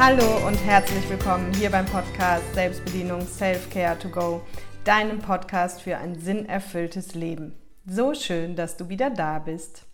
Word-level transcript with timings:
Hallo 0.00 0.46
und 0.46 0.54
herzlich 0.64 1.10
willkommen 1.10 1.52
hier 1.54 1.70
beim 1.70 1.84
Podcast 1.84 2.44
Selbstbedienung 2.54 3.26
Self-Care 3.26 3.98
to 3.98 4.08
Go, 4.08 4.42
deinem 4.84 5.18
Podcast 5.18 5.82
für 5.82 5.96
ein 5.98 6.14
sinnerfülltes 6.14 7.16
Leben. 7.16 7.56
So 7.84 8.14
schön, 8.14 8.54
dass 8.54 8.76
du 8.76 8.88
wieder 8.88 9.10
da 9.10 9.40
bist. 9.40 9.86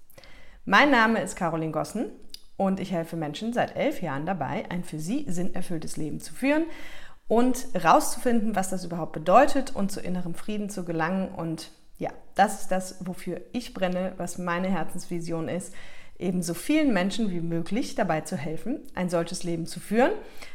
Mein 0.66 0.90
Name 0.90 1.22
ist 1.22 1.36
Caroline 1.36 1.72
Gossen 1.72 2.10
und 2.58 2.80
ich 2.80 2.92
helfe 2.92 3.16
Menschen 3.16 3.54
seit 3.54 3.76
elf 3.76 4.02
Jahren 4.02 4.26
dabei, 4.26 4.64
ein 4.68 4.84
für 4.84 4.98
sie 4.98 5.24
sinnerfülltes 5.26 5.96
Leben 5.96 6.20
zu 6.20 6.34
führen 6.34 6.64
und 7.26 7.66
rauszufinden, 7.82 8.54
was 8.54 8.68
das 8.68 8.84
überhaupt 8.84 9.12
bedeutet 9.12 9.74
und 9.74 9.90
zu 9.90 10.02
innerem 10.02 10.34
Frieden 10.34 10.68
zu 10.68 10.84
gelangen. 10.84 11.28
Und 11.28 11.70
ja, 11.96 12.10
das 12.34 12.60
ist 12.60 12.68
das, 12.68 12.96
wofür 13.00 13.40
ich 13.52 13.72
brenne, 13.72 14.12
was 14.18 14.36
meine 14.36 14.68
Herzensvision 14.68 15.48
ist, 15.48 15.72
eben 16.18 16.42
so 16.42 16.54
vielen 16.54 16.92
Menschen 16.92 17.30
wie 17.30 17.40
möglich 17.40 17.94
dabei 17.94 18.20
zu 18.20 18.36
helfen, 18.36 18.80
ein 18.94 19.08
solches 19.08 19.42
Leben 19.42 19.66
zu 19.66 19.80
führen. 19.80 20.12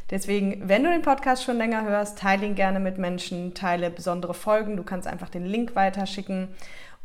Deswegen, 0.10 0.68
wenn 0.68 0.84
du 0.84 0.90
den 0.90 1.02
Podcast 1.02 1.44
schon 1.44 1.58
länger 1.58 1.84
hörst, 1.84 2.18
teile 2.20 2.46
ihn 2.46 2.56
gerne 2.56 2.80
mit 2.80 2.98
Menschen, 2.98 3.54
teile 3.54 3.90
besondere 3.90 4.34
Folgen. 4.34 4.78
Du 4.78 4.84
kannst 4.84 5.08
einfach 5.08 5.30
den 5.30 5.46
Link 5.46 5.76
weiterschicken 5.76 6.50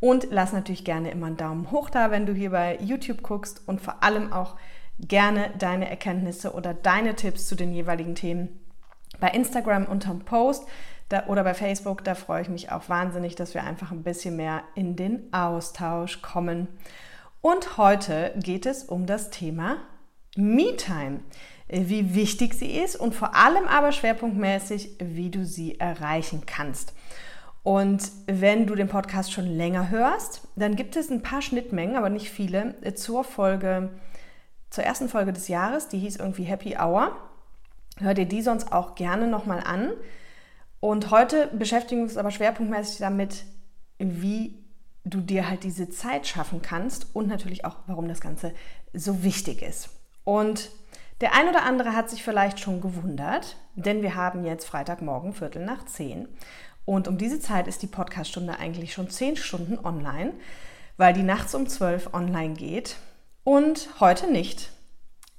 und 0.00 0.28
lass 0.30 0.52
natürlich 0.52 0.84
gerne 0.84 1.10
immer 1.10 1.26
einen 1.26 1.36
Daumen 1.36 1.70
hoch 1.70 1.90
da, 1.90 2.10
wenn 2.10 2.26
du 2.26 2.32
hier 2.32 2.50
bei 2.50 2.78
YouTube 2.80 3.22
guckst 3.22 3.62
und 3.66 3.80
vor 3.80 4.02
allem 4.02 4.32
auch 4.32 4.56
gerne 4.98 5.50
deine 5.58 5.90
Erkenntnisse 5.90 6.52
oder 6.52 6.72
deine 6.72 7.14
Tipps 7.14 7.46
zu 7.48 7.56
den 7.56 7.72
jeweiligen 7.72 8.14
Themen 8.14 8.60
bei 9.20 9.28
Instagram 9.28 9.86
unterm 9.86 10.20
Post 10.20 10.66
da, 11.08 11.26
oder 11.26 11.44
bei 11.44 11.54
Facebook. 11.54 12.04
Da 12.04 12.14
freue 12.14 12.42
ich 12.42 12.48
mich 12.48 12.70
auch 12.70 12.88
wahnsinnig, 12.88 13.34
dass 13.34 13.54
wir 13.54 13.64
einfach 13.64 13.90
ein 13.90 14.02
bisschen 14.02 14.36
mehr 14.36 14.62
in 14.74 14.96
den 14.96 15.32
Austausch 15.32 16.22
kommen. 16.22 16.68
Und 17.44 17.76
heute 17.76 18.32
geht 18.36 18.64
es 18.64 18.84
um 18.84 19.04
das 19.04 19.28
Thema 19.28 19.76
Me-Time, 20.34 21.20
wie 21.68 22.14
wichtig 22.14 22.54
sie 22.54 22.70
ist 22.70 22.96
und 22.96 23.14
vor 23.14 23.34
allem 23.34 23.68
aber 23.68 23.92
schwerpunktmäßig, 23.92 24.96
wie 24.98 25.28
du 25.28 25.44
sie 25.44 25.78
erreichen 25.78 26.44
kannst. 26.46 26.94
Und 27.62 28.10
wenn 28.24 28.66
du 28.66 28.74
den 28.74 28.88
Podcast 28.88 29.30
schon 29.30 29.44
länger 29.44 29.90
hörst, 29.90 30.48
dann 30.56 30.74
gibt 30.74 30.96
es 30.96 31.10
ein 31.10 31.20
paar 31.20 31.42
Schnittmengen, 31.42 31.96
aber 31.96 32.08
nicht 32.08 32.30
viele, 32.30 32.76
zur 32.94 33.24
Folge 33.24 33.90
zur 34.70 34.84
ersten 34.84 35.10
Folge 35.10 35.34
des 35.34 35.48
Jahres, 35.48 35.88
die 35.88 35.98
hieß 35.98 36.16
irgendwie 36.16 36.44
Happy 36.44 36.78
Hour. 36.78 37.14
Hör 37.98 38.14
dir 38.14 38.24
die 38.24 38.40
sonst 38.40 38.72
auch 38.72 38.94
gerne 38.94 39.26
nochmal 39.26 39.60
an. 39.60 39.92
Und 40.80 41.10
heute 41.10 41.48
beschäftigen 41.48 42.00
wir 42.00 42.04
uns 42.04 42.16
aber 42.16 42.30
schwerpunktmäßig 42.30 43.00
damit, 43.00 43.44
wie 43.98 44.63
du 45.04 45.20
dir 45.20 45.48
halt 45.48 45.64
diese 45.64 45.90
Zeit 45.90 46.26
schaffen 46.26 46.62
kannst 46.62 47.14
und 47.14 47.28
natürlich 47.28 47.64
auch, 47.64 47.76
warum 47.86 48.08
das 48.08 48.20
Ganze 48.20 48.54
so 48.92 49.22
wichtig 49.22 49.62
ist. 49.62 49.90
Und 50.24 50.70
der 51.20 51.34
ein 51.34 51.48
oder 51.48 51.62
andere 51.62 51.94
hat 51.94 52.10
sich 52.10 52.22
vielleicht 52.22 52.58
schon 52.58 52.80
gewundert, 52.80 53.56
denn 53.76 54.02
wir 54.02 54.14
haben 54.14 54.44
jetzt 54.44 54.66
Freitagmorgen 54.66 55.32
Viertel 55.32 55.64
nach 55.64 55.84
zehn. 55.84 56.28
Und 56.84 57.08
um 57.08 57.18
diese 57.18 57.40
Zeit 57.40 57.66
ist 57.66 57.82
die 57.82 57.86
Podcaststunde 57.86 58.58
eigentlich 58.58 58.92
schon 58.92 59.10
zehn 59.10 59.36
Stunden 59.36 59.78
online, 59.78 60.32
weil 60.96 61.12
die 61.12 61.22
nachts 61.22 61.54
um 61.54 61.68
zwölf 61.68 62.12
online 62.12 62.54
geht 62.54 62.96
und 63.42 63.88
heute 64.00 64.30
nicht. 64.30 64.72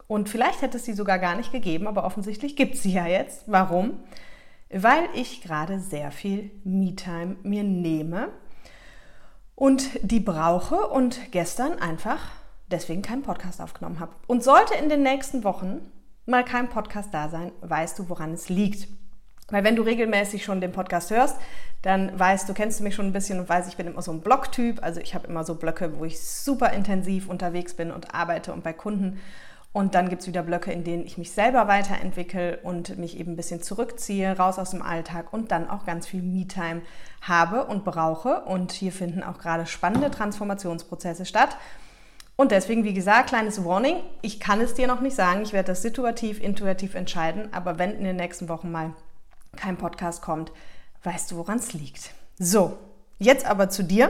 Und 0.08 0.30
vielleicht 0.30 0.62
hätte 0.62 0.78
es 0.78 0.86
sie 0.86 0.94
sogar 0.94 1.18
gar 1.18 1.36
nicht 1.36 1.52
gegeben, 1.52 1.88
aber 1.88 2.04
offensichtlich 2.04 2.56
gibt 2.56 2.76
es 2.76 2.84
sie 2.84 2.94
ja 2.94 3.08
jetzt. 3.08 3.44
Warum? 3.48 4.00
Weil 4.70 5.08
ich 5.14 5.42
gerade 5.42 5.80
sehr 5.80 6.12
viel 6.12 6.52
Me-Time 6.64 7.38
mir 7.44 7.64
nehme 7.64 8.30
und 9.56 9.90
die 10.02 10.20
brauche 10.20 10.76
und 10.76 11.32
gestern 11.32 11.80
einfach 11.80 12.20
deswegen 12.68 13.02
keinen 13.02 13.24
Podcast 13.24 13.62
aufgenommen 13.62 14.00
habe. 14.00 14.14
Und 14.28 14.44
sollte 14.44 14.76
in 14.76 14.90
den 14.90 15.04
nächsten 15.04 15.44
Wochen 15.44 15.92
mal 16.26 16.44
kein 16.44 16.70
Podcast 16.70 17.14
da 17.14 17.30
sein, 17.30 17.52
weißt 17.62 18.00
du, 18.00 18.10
woran 18.10 18.34
es 18.34 18.50
liegt. 18.50 18.88
Weil 19.50 19.64
wenn 19.64 19.76
du 19.76 19.84
regelmäßig 19.84 20.44
schon 20.44 20.60
den 20.60 20.72
Podcast 20.72 21.12
hörst, 21.12 21.38
dann 21.84 22.18
weißt 22.20 22.50
du, 22.50 22.54
kennst 22.56 22.80
du 22.80 22.84
mich 22.84 22.96
schon 22.96 23.06
ein 23.06 23.14
bisschen 23.14 23.40
und 23.40 23.48
weißt, 23.48 23.70
ich 23.70 23.78
bin 23.78 23.86
immer 23.86 24.02
so 24.02 24.12
ein 24.12 24.22
Blocktyp. 24.22 24.82
Also 24.82 25.00
ich 25.00 25.14
habe 25.14 25.28
immer 25.28 25.44
so 25.44 25.54
Blöcke, 25.54 26.00
wo 26.00 26.06
ich 26.06 26.20
super 26.20 26.74
intensiv 26.74 27.30
unterwegs 27.30 27.76
bin 27.76 27.92
und 27.92 28.16
arbeite 28.16 28.54
und 28.54 28.64
bei 28.64 28.74
Kunden. 28.74 29.22
Und 29.76 29.94
dann 29.94 30.08
gibt 30.08 30.22
es 30.22 30.28
wieder 30.30 30.42
Blöcke, 30.42 30.72
in 30.72 30.86
denen 30.86 31.06
ich 31.06 31.18
mich 31.18 31.34
selber 31.34 31.68
weiterentwickle 31.68 32.60
und 32.64 32.98
mich 32.98 33.20
eben 33.20 33.34
ein 33.34 33.36
bisschen 33.36 33.62
zurückziehe, 33.62 34.38
raus 34.38 34.58
aus 34.58 34.70
dem 34.72 34.82
Alltag 34.82 35.34
und 35.34 35.52
dann 35.52 35.70
auch 35.70 35.86
ganz 35.86 36.08
viel 36.08 36.22
Me-Time 36.22 36.82
habe 37.20 37.66
und 37.66 37.84
brauche. 37.84 38.44
Und 38.46 38.72
hier 38.72 38.94
finden 38.94 39.22
auch 39.22 39.38
gerade 39.38 39.66
spannende 39.66 40.10
Transformationsprozesse 40.10 41.26
statt. 41.26 41.58
Und 42.38 42.52
deswegen, 42.52 42.86
wie 42.86 42.94
gesagt, 42.94 43.28
kleines 43.28 43.66
Warning, 43.66 43.98
ich 44.22 44.40
kann 44.40 44.62
es 44.62 44.76
dir 44.76 44.88
noch 44.88 45.02
nicht 45.02 45.18
sagen, 45.18 45.42
ich 45.42 45.52
werde 45.52 45.74
das 45.74 45.82
situativ, 45.82 46.42
intuitiv 46.42 46.96
entscheiden, 46.96 47.54
aber 47.54 47.78
wenn 47.78 47.98
in 47.98 48.06
den 48.06 48.16
nächsten 48.16 48.48
Wochen 48.48 48.72
mal 48.72 48.94
kein 49.58 49.76
Podcast 49.76 50.22
kommt, 50.22 50.54
weißt 51.04 51.32
du, 51.32 51.36
woran 51.36 51.58
es 51.58 51.74
liegt. 51.74 52.12
So, 52.40 52.78
jetzt 53.20 53.46
aber 53.46 53.70
zu 53.70 53.84
dir. 53.84 54.10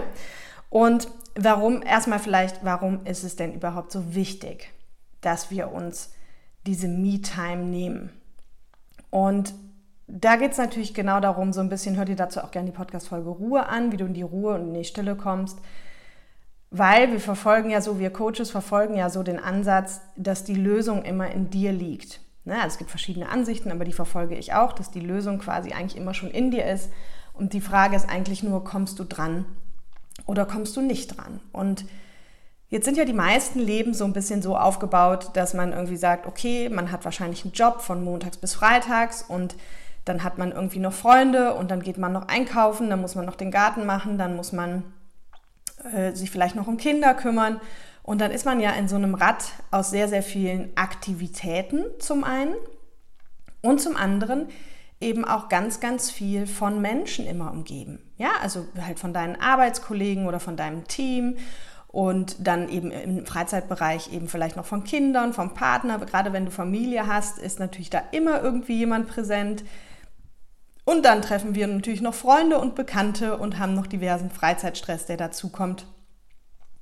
Und 0.69 1.07
warum, 1.33 1.81
erstmal 1.81 2.19
vielleicht, 2.19 2.63
warum 2.63 3.03
ist 3.07 3.23
es 3.23 3.35
denn 3.35 3.55
überhaupt 3.55 3.91
so 3.91 4.13
wichtig, 4.13 4.74
dass 5.25 5.51
wir 5.51 5.71
uns 5.71 6.13
diese 6.65 6.87
Me-Time 6.87 7.63
nehmen? 7.65 8.09
Und 9.09 9.53
da 10.07 10.35
geht 10.35 10.51
es 10.51 10.57
natürlich 10.57 10.93
genau 10.93 11.19
darum, 11.19 11.51
so 11.51 11.61
ein 11.61 11.69
bisschen, 11.69 11.97
hör 11.97 12.05
dir 12.05 12.15
dazu 12.15 12.41
auch 12.41 12.51
gerne 12.51 12.69
die 12.69 12.75
Podcast-Folge 12.75 13.29
Ruhe 13.29 13.67
an, 13.67 13.91
wie 13.91 13.97
du 13.97 14.05
in 14.05 14.13
die 14.13 14.21
Ruhe 14.21 14.55
und 14.55 14.67
in 14.67 14.73
die 14.73 14.83
Stille 14.83 15.15
kommst. 15.15 15.59
Weil 16.69 17.11
wir 17.11 17.19
verfolgen 17.19 17.69
ja 17.69 17.81
so, 17.81 17.99
wir 17.99 18.11
Coaches 18.11 18.51
verfolgen 18.51 18.95
ja 18.95 19.09
so 19.09 19.23
den 19.23 19.39
Ansatz, 19.39 20.01
dass 20.15 20.43
die 20.43 20.55
Lösung 20.55 21.03
immer 21.03 21.31
in 21.31 21.49
dir 21.49 21.71
liegt. 21.71 22.19
Ne? 22.43 22.55
Also 22.55 22.67
es 22.67 22.77
gibt 22.77 22.89
verschiedene 22.89 23.29
Ansichten, 23.29 23.71
aber 23.71 23.85
die 23.85 23.93
verfolge 23.93 24.35
ich 24.35 24.53
auch, 24.53 24.73
dass 24.73 24.91
die 24.91 24.99
Lösung 24.99 25.39
quasi 25.39 25.71
eigentlich 25.71 25.99
immer 25.99 26.13
schon 26.13 26.31
in 26.31 26.51
dir 26.51 26.65
ist. 26.65 26.89
Und 27.33 27.53
die 27.53 27.61
Frage 27.61 27.95
ist 27.95 28.09
eigentlich 28.09 28.43
nur, 28.43 28.63
kommst 28.63 28.99
du 28.99 29.03
dran 29.03 29.45
oder 30.25 30.45
kommst 30.45 30.75
du 30.77 30.81
nicht 30.81 31.17
dran? 31.17 31.41
Und 31.51 31.85
jetzt 32.69 32.85
sind 32.85 32.97
ja 32.97 33.05
die 33.05 33.13
meisten 33.13 33.59
Leben 33.59 33.93
so 33.93 34.05
ein 34.05 34.13
bisschen 34.13 34.41
so 34.41 34.57
aufgebaut, 34.57 35.31
dass 35.33 35.53
man 35.53 35.71
irgendwie 35.71 35.97
sagt, 35.97 36.25
okay, 36.25 36.69
man 36.69 36.91
hat 36.91 37.05
wahrscheinlich 37.05 37.43
einen 37.43 37.53
Job 37.53 37.81
von 37.81 38.03
montags 38.03 38.37
bis 38.37 38.53
freitags 38.53 39.21
und 39.21 39.55
dann 40.05 40.23
hat 40.23 40.37
man 40.37 40.51
irgendwie 40.51 40.79
noch 40.79 40.93
Freunde 40.93 41.55
und 41.55 41.71
dann 41.71 41.81
geht 41.81 41.97
man 41.97 42.13
noch 42.13 42.27
einkaufen, 42.27 42.89
dann 42.89 43.01
muss 43.01 43.15
man 43.15 43.25
noch 43.25 43.35
den 43.35 43.51
Garten 43.51 43.85
machen, 43.85 44.17
dann 44.17 44.35
muss 44.35 44.51
man 44.51 44.83
äh, 45.93 46.11
sich 46.13 46.31
vielleicht 46.31 46.55
noch 46.55 46.67
um 46.67 46.77
Kinder 46.77 47.13
kümmern 47.13 47.59
und 48.03 48.21
dann 48.21 48.31
ist 48.31 48.45
man 48.45 48.59
ja 48.59 48.71
in 48.71 48.87
so 48.87 48.95
einem 48.95 49.15
Rad 49.15 49.43
aus 49.71 49.89
sehr, 49.89 50.07
sehr 50.07 50.21
vielen 50.21 50.75
Aktivitäten 50.75 51.85
zum 51.99 52.23
einen 52.23 52.53
und 53.61 53.81
zum 53.81 53.97
anderen 53.97 54.47
eben 55.01 55.25
auch 55.25 55.49
ganz, 55.49 55.79
ganz 55.79 56.11
viel 56.11 56.45
von 56.47 56.81
Menschen 56.81 57.25
immer 57.25 57.51
umgeben. 57.51 57.99
Ja, 58.17 58.29
also 58.41 58.67
halt 58.79 58.99
von 58.99 59.11
deinen 59.11 59.35
Arbeitskollegen 59.35 60.27
oder 60.27 60.39
von 60.39 60.55
deinem 60.55 60.87
Team 60.87 61.37
und 61.95 62.45
dann 62.45 62.67
eben 62.67 62.91
im 62.91 63.25
Freizeitbereich 63.25 64.11
eben 64.11 64.27
vielleicht 64.27 64.57
noch 64.57 64.65
von 64.65 64.83
Kindern, 64.83 65.31
vom 65.31 65.53
Partner. 65.53 65.97
Gerade 65.99 66.33
wenn 66.33 66.43
du 66.43 66.51
Familie 66.51 67.07
hast, 67.07 67.39
ist 67.39 67.57
natürlich 67.57 67.89
da 67.89 68.03
immer 68.11 68.43
irgendwie 68.43 68.75
jemand 68.75 69.07
präsent. 69.07 69.63
Und 70.83 71.05
dann 71.05 71.21
treffen 71.21 71.55
wir 71.55 71.67
natürlich 71.67 72.01
noch 72.01 72.13
Freunde 72.13 72.59
und 72.59 72.75
Bekannte 72.75 73.37
und 73.37 73.59
haben 73.59 73.75
noch 73.75 73.87
diversen 73.87 74.29
Freizeitstress, 74.29 75.05
der 75.05 75.15
dazu 75.15 75.47
kommt. 75.47 75.87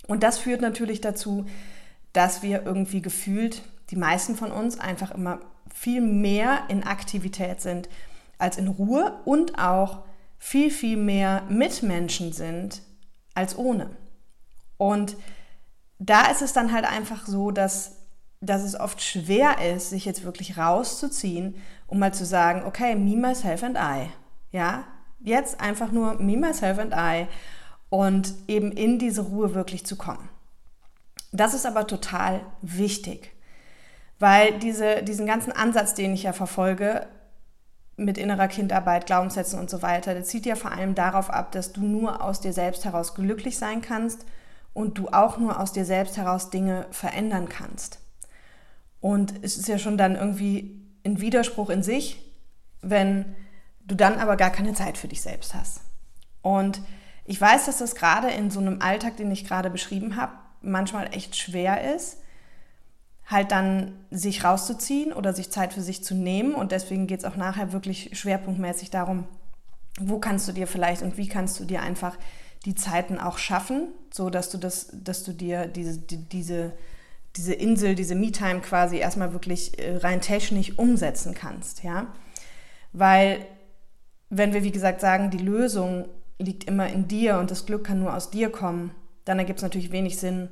Und 0.07 0.23
das 0.23 0.39
führt 0.39 0.61
natürlich 0.61 0.99
dazu, 0.99 1.45
dass 2.13 2.41
wir 2.41 2.63
irgendwie 2.65 3.03
gefühlt, 3.03 3.61
die 3.91 3.97
meisten 3.97 4.35
von 4.35 4.51
uns 4.51 4.79
einfach 4.79 5.11
immer 5.11 5.41
viel 5.71 6.01
mehr 6.01 6.63
in 6.69 6.81
Aktivität 6.83 7.61
sind 7.61 7.87
als 8.39 8.57
in 8.57 8.67
Ruhe 8.67 9.19
und 9.25 9.59
auch 9.59 10.05
viel, 10.39 10.71
viel 10.71 10.97
mehr 10.97 11.43
Mitmenschen 11.49 12.33
sind 12.33 12.81
als 13.35 13.55
ohne. 13.55 13.91
Und 14.83 15.15
da 15.97 16.29
ist 16.29 16.41
es 16.41 16.51
dann 16.51 16.73
halt 16.73 16.83
einfach 16.83 17.25
so, 17.25 17.51
dass, 17.51 17.95
dass 18.41 18.63
es 18.63 18.77
oft 18.77 19.01
schwer 19.01 19.55
ist, 19.73 19.91
sich 19.91 20.03
jetzt 20.03 20.25
wirklich 20.25 20.57
rauszuziehen, 20.57 21.55
um 21.87 21.99
mal 21.99 22.13
zu 22.13 22.25
sagen, 22.25 22.63
okay, 22.65 22.93
me, 22.95 23.15
myself 23.15 23.63
and 23.63 23.77
I. 23.77 24.09
Ja, 24.51 24.83
jetzt 25.21 25.61
einfach 25.61 25.93
nur 25.93 26.15
me, 26.15 26.35
myself 26.35 26.79
and 26.79 26.93
I 26.93 27.27
und 27.87 28.33
eben 28.49 28.73
in 28.73 28.99
diese 28.99 29.21
Ruhe 29.21 29.55
wirklich 29.55 29.85
zu 29.85 29.95
kommen. 29.95 30.27
Das 31.31 31.53
ist 31.53 31.65
aber 31.65 31.87
total 31.87 32.41
wichtig, 32.61 33.31
weil 34.19 34.59
diese, 34.59 35.01
diesen 35.01 35.25
ganzen 35.25 35.53
Ansatz, 35.53 35.93
den 35.93 36.13
ich 36.13 36.23
ja 36.23 36.33
verfolge, 36.33 37.07
mit 37.95 38.17
innerer 38.17 38.49
Kindarbeit, 38.49 39.05
Glaubenssätzen 39.05 39.59
und 39.59 39.69
so 39.69 39.81
weiter, 39.81 40.13
der 40.13 40.25
zieht 40.25 40.45
ja 40.45 40.55
vor 40.55 40.73
allem 40.73 40.93
darauf 40.93 41.29
ab, 41.29 41.53
dass 41.53 41.71
du 41.71 41.81
nur 41.81 42.21
aus 42.21 42.41
dir 42.41 42.51
selbst 42.51 42.83
heraus 42.83 43.15
glücklich 43.15 43.57
sein 43.57 43.81
kannst 43.81 44.25
und 44.73 44.97
du 44.97 45.09
auch 45.09 45.37
nur 45.37 45.59
aus 45.59 45.71
dir 45.71 45.85
selbst 45.85 46.17
heraus 46.17 46.49
Dinge 46.49 46.87
verändern 46.91 47.47
kannst. 47.49 47.99
Und 48.99 49.33
es 49.43 49.57
ist 49.57 49.67
ja 49.67 49.77
schon 49.77 49.97
dann 49.97 50.15
irgendwie 50.15 50.81
ein 51.05 51.19
Widerspruch 51.19 51.69
in 51.69 51.83
sich, 51.83 52.19
wenn 52.81 53.35
du 53.85 53.95
dann 53.95 54.17
aber 54.17 54.37
gar 54.37 54.49
keine 54.49 54.73
Zeit 54.73 54.97
für 54.97 55.07
dich 55.07 55.21
selbst 55.21 55.53
hast. 55.53 55.81
Und 56.41 56.81
ich 57.25 57.39
weiß, 57.39 57.65
dass 57.65 57.77
das 57.77 57.95
gerade 57.95 58.29
in 58.29 58.49
so 58.51 58.59
einem 58.59 58.81
Alltag, 58.81 59.17
den 59.17 59.31
ich 59.31 59.45
gerade 59.45 59.69
beschrieben 59.69 60.15
habe, 60.15 60.33
manchmal 60.61 61.13
echt 61.13 61.35
schwer 61.35 61.95
ist. 61.95 62.17
halt 63.25 63.51
dann 63.51 63.93
sich 64.11 64.43
rauszuziehen 64.43 65.13
oder 65.13 65.33
sich 65.33 65.51
Zeit 65.51 65.73
für 65.73 65.81
sich 65.81 66.03
zu 66.03 66.13
nehmen. 66.15 66.53
Und 66.53 66.71
deswegen 66.71 67.07
geht 67.07 67.19
es 67.19 67.25
auch 67.25 67.35
nachher 67.35 67.71
wirklich 67.71 68.17
schwerpunktmäßig 68.17 68.89
darum, 68.89 69.25
wo 69.99 70.19
kannst 70.19 70.47
du 70.47 70.51
dir 70.51 70.67
vielleicht 70.67 71.01
und 71.01 71.17
wie 71.17 71.27
kannst 71.27 71.59
du 71.59 71.65
dir 71.65 71.81
einfach 71.81 72.17
die 72.65 72.75
Zeiten 72.75 73.19
auch 73.19 73.37
schaffen, 73.37 73.89
so 74.11 74.29
dass 74.29 74.49
du 74.49 74.57
das, 74.57 74.89
dass 74.93 75.23
du 75.23 75.33
dir 75.33 75.67
diese, 75.67 75.97
die, 75.97 76.17
diese, 76.17 76.73
diese 77.35 77.53
Insel, 77.53 77.95
diese 77.95 78.15
Me-Time 78.15 78.61
quasi 78.61 78.97
erstmal 78.97 79.33
wirklich 79.33 79.79
äh, 79.79 79.97
rein 79.97 80.21
technisch 80.21 80.77
umsetzen 80.77 81.33
kannst, 81.33 81.83
ja. 81.83 82.07
Weil, 82.93 83.45
wenn 84.29 84.53
wir 84.53 84.63
wie 84.63 84.71
gesagt 84.71 85.01
sagen, 85.01 85.31
die 85.31 85.39
Lösung 85.39 86.05
liegt 86.37 86.65
immer 86.65 86.87
in 86.89 87.07
dir 87.07 87.39
und 87.39 87.51
das 87.51 87.65
Glück 87.65 87.83
kann 87.83 87.99
nur 87.99 88.15
aus 88.15 88.29
dir 88.29 88.51
kommen, 88.51 88.91
dann 89.25 89.39
ergibt 89.39 89.59
es 89.59 89.63
natürlich 89.63 89.91
wenig 89.91 90.17
Sinn, 90.17 90.49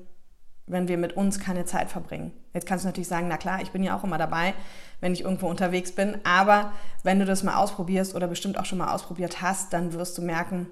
wenn 0.65 0.87
wir 0.87 0.97
mit 0.97 1.13
uns 1.13 1.39
keine 1.39 1.65
Zeit 1.65 1.89
verbringen. 1.89 2.31
Jetzt 2.53 2.65
kannst 2.65 2.83
du 2.83 2.87
natürlich 2.87 3.07
sagen, 3.07 3.27
na 3.27 3.37
klar, 3.37 3.61
ich 3.61 3.71
bin 3.71 3.83
ja 3.83 3.95
auch 3.95 4.03
immer 4.03 4.17
dabei, 4.17 4.53
wenn 5.01 5.13
ich 5.13 5.21
irgendwo 5.21 5.47
unterwegs 5.47 5.91
bin, 5.91 6.17
aber 6.23 6.71
wenn 7.03 7.19
du 7.19 7.25
das 7.25 7.43
mal 7.43 7.55
ausprobierst 7.55 8.15
oder 8.15 8.27
bestimmt 8.27 8.57
auch 8.57 8.65
schon 8.65 8.77
mal 8.77 8.93
ausprobiert 8.93 9.41
hast, 9.41 9.73
dann 9.73 9.93
wirst 9.93 10.17
du 10.17 10.21
merken, 10.21 10.67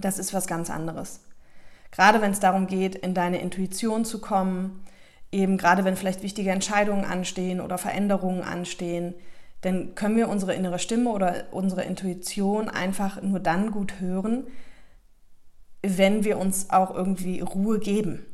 das 0.00 0.18
ist 0.18 0.34
was 0.34 0.46
ganz 0.46 0.70
anderes. 0.70 1.20
Gerade 1.90 2.20
wenn 2.20 2.32
es 2.32 2.40
darum 2.40 2.66
geht, 2.66 2.94
in 2.94 3.14
deine 3.14 3.40
Intuition 3.40 4.04
zu 4.04 4.20
kommen, 4.20 4.84
eben 5.32 5.58
gerade 5.58 5.84
wenn 5.84 5.96
vielleicht 5.96 6.22
wichtige 6.22 6.50
Entscheidungen 6.50 7.04
anstehen 7.04 7.60
oder 7.60 7.78
Veränderungen 7.78 8.42
anstehen, 8.42 9.14
dann 9.60 9.94
können 9.94 10.16
wir 10.16 10.28
unsere 10.28 10.54
innere 10.54 10.78
Stimme 10.78 11.10
oder 11.10 11.44
unsere 11.50 11.82
Intuition 11.82 12.68
einfach 12.68 13.22
nur 13.22 13.40
dann 13.40 13.70
gut 13.70 14.00
hören, 14.00 14.46
wenn 15.82 16.24
wir 16.24 16.38
uns 16.38 16.70
auch 16.70 16.94
irgendwie 16.94 17.40
Ruhe 17.40 17.78
geben. 17.78 18.24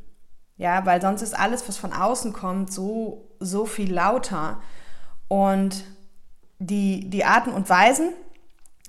Ja, 0.57 0.87
weil 0.87 1.01
sonst 1.01 1.23
ist 1.23 1.39
alles, 1.39 1.67
was 1.67 1.77
von 1.77 1.93
außen 1.93 2.33
kommt, 2.33 2.73
so, 2.73 3.37
so 3.41 3.67
viel 3.67 3.93
lauter. 3.93 4.61
Und 5.29 5.85
die, 6.59 7.11
die 7.11 7.25
Arten 7.25 7.51
und 7.51 7.69
Weisen, 7.69 8.13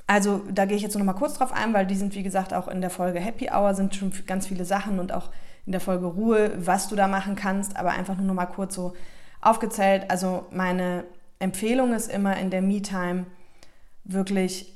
also 0.08 0.44
da 0.52 0.66
gehe 0.66 0.78
ich 0.78 0.84
jetzt 0.84 0.96
noch 0.96 1.04
mal 1.04 1.14
kurz 1.14 1.36
drauf 1.36 1.52
ein, 1.52 1.74
weil 1.74 1.88
die 1.88 1.96
sind, 1.96 2.16
wie 2.16 2.24
gesagt, 2.24 2.54
auch 2.54 2.68
in 2.68 2.82
der 2.82 2.90
Folge 2.90 3.20
Happy 3.20 3.50
Hour 3.52 3.74
sind 3.74 3.96
schon 3.96 4.12
ganz 4.28 4.48
viele 4.48 4.66
Sachen 4.66 5.00
und 5.00 5.12
auch 5.12 5.32
in 5.66 5.72
der 5.72 5.82
Folge 5.82 6.06
Ruhe, 6.06 6.52
was 6.58 6.88
du 6.88 6.96
da 6.96 7.08
machen 7.08 7.36
kannst, 7.36 7.76
aber 7.76 7.92
einfach 7.92 8.16
nur 8.16 8.28
noch 8.28 8.36
mal 8.36 8.46
kurz 8.46 8.76
so 8.76 8.94
aufgezählt. 9.42 10.12
Also 10.12 10.46
meine 10.52 11.06
Empfehlung 11.40 11.94
ist 11.94 12.12
immer 12.12 12.38
in 12.38 12.52
der 12.52 12.62
Me-Time 12.62 13.26
wirklich 14.04 14.72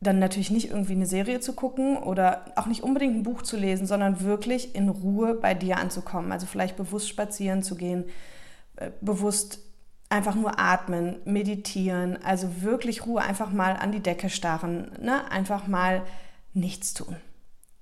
dann 0.00 0.18
natürlich 0.18 0.50
nicht 0.50 0.70
irgendwie 0.70 0.92
eine 0.92 1.06
Serie 1.06 1.40
zu 1.40 1.54
gucken 1.54 1.96
oder 1.96 2.44
auch 2.56 2.66
nicht 2.66 2.82
unbedingt 2.82 3.16
ein 3.16 3.22
Buch 3.22 3.42
zu 3.42 3.56
lesen, 3.56 3.86
sondern 3.86 4.20
wirklich 4.20 4.74
in 4.74 4.88
Ruhe 4.88 5.34
bei 5.34 5.54
dir 5.54 5.78
anzukommen. 5.78 6.32
Also 6.32 6.46
vielleicht 6.46 6.76
bewusst 6.76 7.08
spazieren 7.08 7.62
zu 7.62 7.74
gehen, 7.74 8.04
äh, 8.76 8.90
bewusst 9.00 9.60
einfach 10.14 10.36
nur 10.36 10.60
atmen, 10.60 11.16
meditieren, 11.24 12.22
also 12.22 12.62
wirklich 12.62 13.04
Ruhe, 13.04 13.20
einfach 13.20 13.50
mal 13.50 13.72
an 13.76 13.90
die 13.90 14.00
Decke 14.00 14.30
starren, 14.30 14.92
ne? 15.00 15.28
einfach 15.32 15.66
mal 15.66 16.02
nichts 16.52 16.94
tun 16.94 17.16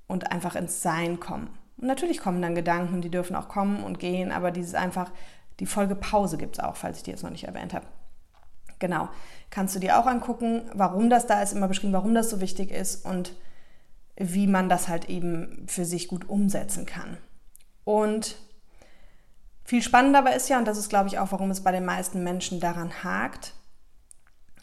und 0.06 0.32
einfach 0.32 0.56
ins 0.56 0.80
Sein 0.80 1.20
kommen. 1.20 1.50
Und 1.76 1.88
natürlich 1.88 2.18
kommen 2.18 2.40
dann 2.40 2.54
Gedanken, 2.54 3.02
die 3.02 3.10
dürfen 3.10 3.36
auch 3.36 3.48
kommen 3.48 3.84
und 3.84 3.98
gehen, 3.98 4.32
aber 4.32 4.50
dieses 4.50 4.74
einfach, 4.74 5.10
die 5.60 5.66
Folge 5.66 5.94
Pause 5.94 6.38
gibt 6.38 6.56
es 6.56 6.64
auch, 6.64 6.76
falls 6.76 6.96
ich 6.96 7.02
die 7.02 7.10
jetzt 7.10 7.22
noch 7.22 7.30
nicht 7.30 7.44
erwähnt 7.44 7.74
habe. 7.74 7.84
Genau, 8.78 9.10
kannst 9.50 9.76
du 9.76 9.78
dir 9.78 9.98
auch 9.98 10.06
angucken, 10.06 10.62
warum 10.72 11.10
das 11.10 11.26
da 11.26 11.42
ist, 11.42 11.52
immer 11.52 11.68
beschrieben, 11.68 11.92
warum 11.92 12.14
das 12.14 12.30
so 12.30 12.40
wichtig 12.40 12.70
ist 12.70 13.04
und 13.04 13.34
wie 14.16 14.46
man 14.46 14.70
das 14.70 14.88
halt 14.88 15.10
eben 15.10 15.66
für 15.68 15.84
sich 15.84 16.08
gut 16.08 16.30
umsetzen 16.30 16.86
kann. 16.86 17.18
Und 17.84 18.36
viel 19.72 19.80
spannender 19.80 20.18
aber 20.18 20.36
ist 20.36 20.50
ja, 20.50 20.58
und 20.58 20.66
das 20.66 20.76
ist 20.76 20.90
glaube 20.90 21.08
ich 21.08 21.18
auch, 21.18 21.32
warum 21.32 21.50
es 21.50 21.62
bei 21.62 21.72
den 21.72 21.86
meisten 21.86 22.22
Menschen 22.22 22.60
daran 22.60 22.92
hakt, 23.02 23.54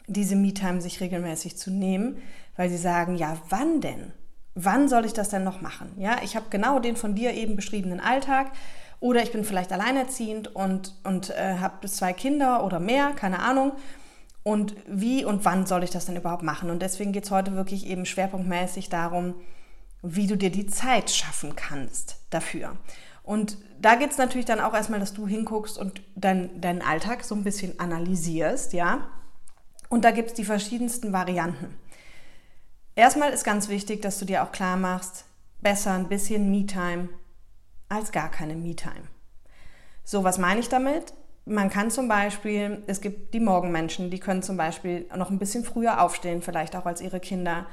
diese 0.06 0.36
Me-Time 0.36 0.80
sich 0.80 1.00
regelmäßig 1.00 1.58
zu 1.58 1.72
nehmen, 1.72 2.18
weil 2.56 2.70
sie 2.70 2.76
sagen, 2.76 3.16
ja, 3.16 3.36
wann 3.48 3.80
denn? 3.80 4.12
Wann 4.54 4.88
soll 4.88 5.04
ich 5.04 5.12
das 5.12 5.28
denn 5.28 5.42
noch 5.42 5.62
machen? 5.62 5.90
Ja, 5.96 6.18
ich 6.22 6.36
habe 6.36 6.46
genau 6.48 6.78
den 6.78 6.94
von 6.94 7.16
dir 7.16 7.32
eben 7.32 7.56
beschriebenen 7.56 7.98
Alltag 7.98 8.52
oder 9.00 9.20
ich 9.20 9.32
bin 9.32 9.42
vielleicht 9.42 9.72
alleinerziehend 9.72 10.54
und, 10.54 10.94
und 11.02 11.30
äh, 11.30 11.56
habe 11.58 11.88
zwei 11.88 12.12
Kinder 12.12 12.62
oder 12.62 12.78
mehr, 12.78 13.10
keine 13.10 13.40
Ahnung. 13.40 13.72
Und 14.44 14.76
wie 14.86 15.24
und 15.24 15.44
wann 15.44 15.66
soll 15.66 15.82
ich 15.82 15.90
das 15.90 16.06
denn 16.06 16.14
überhaupt 16.14 16.44
machen? 16.44 16.70
Und 16.70 16.82
deswegen 16.82 17.10
geht 17.10 17.24
es 17.24 17.32
heute 17.32 17.56
wirklich 17.56 17.84
eben 17.84 18.06
schwerpunktmäßig 18.06 18.90
darum, 18.90 19.34
wie 20.02 20.28
du 20.28 20.36
dir 20.36 20.52
die 20.52 20.66
Zeit 20.66 21.10
schaffen 21.10 21.56
kannst 21.56 22.20
dafür. 22.30 22.76
Und 23.22 23.58
da 23.80 23.94
geht 23.94 24.10
es 24.10 24.18
natürlich 24.18 24.46
dann 24.46 24.60
auch 24.60 24.74
erstmal, 24.74 25.00
dass 25.00 25.14
du 25.14 25.26
hinguckst 25.26 25.78
und 25.78 26.02
dein, 26.14 26.60
deinen 26.60 26.82
Alltag 26.82 27.24
so 27.24 27.34
ein 27.34 27.44
bisschen 27.44 27.78
analysierst, 27.78 28.72
ja. 28.72 29.08
Und 29.88 30.04
da 30.04 30.10
gibt 30.10 30.28
es 30.28 30.34
die 30.34 30.44
verschiedensten 30.44 31.12
Varianten. 31.12 31.76
Erstmal 32.94 33.32
ist 33.32 33.44
ganz 33.44 33.68
wichtig, 33.68 34.02
dass 34.02 34.18
du 34.18 34.24
dir 34.24 34.42
auch 34.42 34.52
klar 34.52 34.76
machst, 34.76 35.24
besser 35.60 35.92
ein 35.92 36.08
bisschen 36.08 36.50
Me-Time 36.50 37.08
als 37.88 38.12
gar 38.12 38.30
keine 38.30 38.54
Me-Time. 38.54 39.08
So, 40.04 40.24
was 40.24 40.38
meine 40.38 40.60
ich 40.60 40.68
damit? 40.68 41.12
Man 41.44 41.70
kann 41.70 41.90
zum 41.90 42.08
Beispiel, 42.08 42.82
es 42.86 43.00
gibt 43.00 43.34
die 43.34 43.40
Morgenmenschen, 43.40 44.10
die 44.10 44.20
können 44.20 44.42
zum 44.42 44.56
Beispiel 44.56 45.06
noch 45.16 45.30
ein 45.30 45.38
bisschen 45.38 45.64
früher 45.64 46.02
aufstehen, 46.02 46.42
vielleicht 46.42 46.76
auch 46.76 46.86
als 46.86 47.00
ihre 47.00 47.20
Kinder 47.20 47.66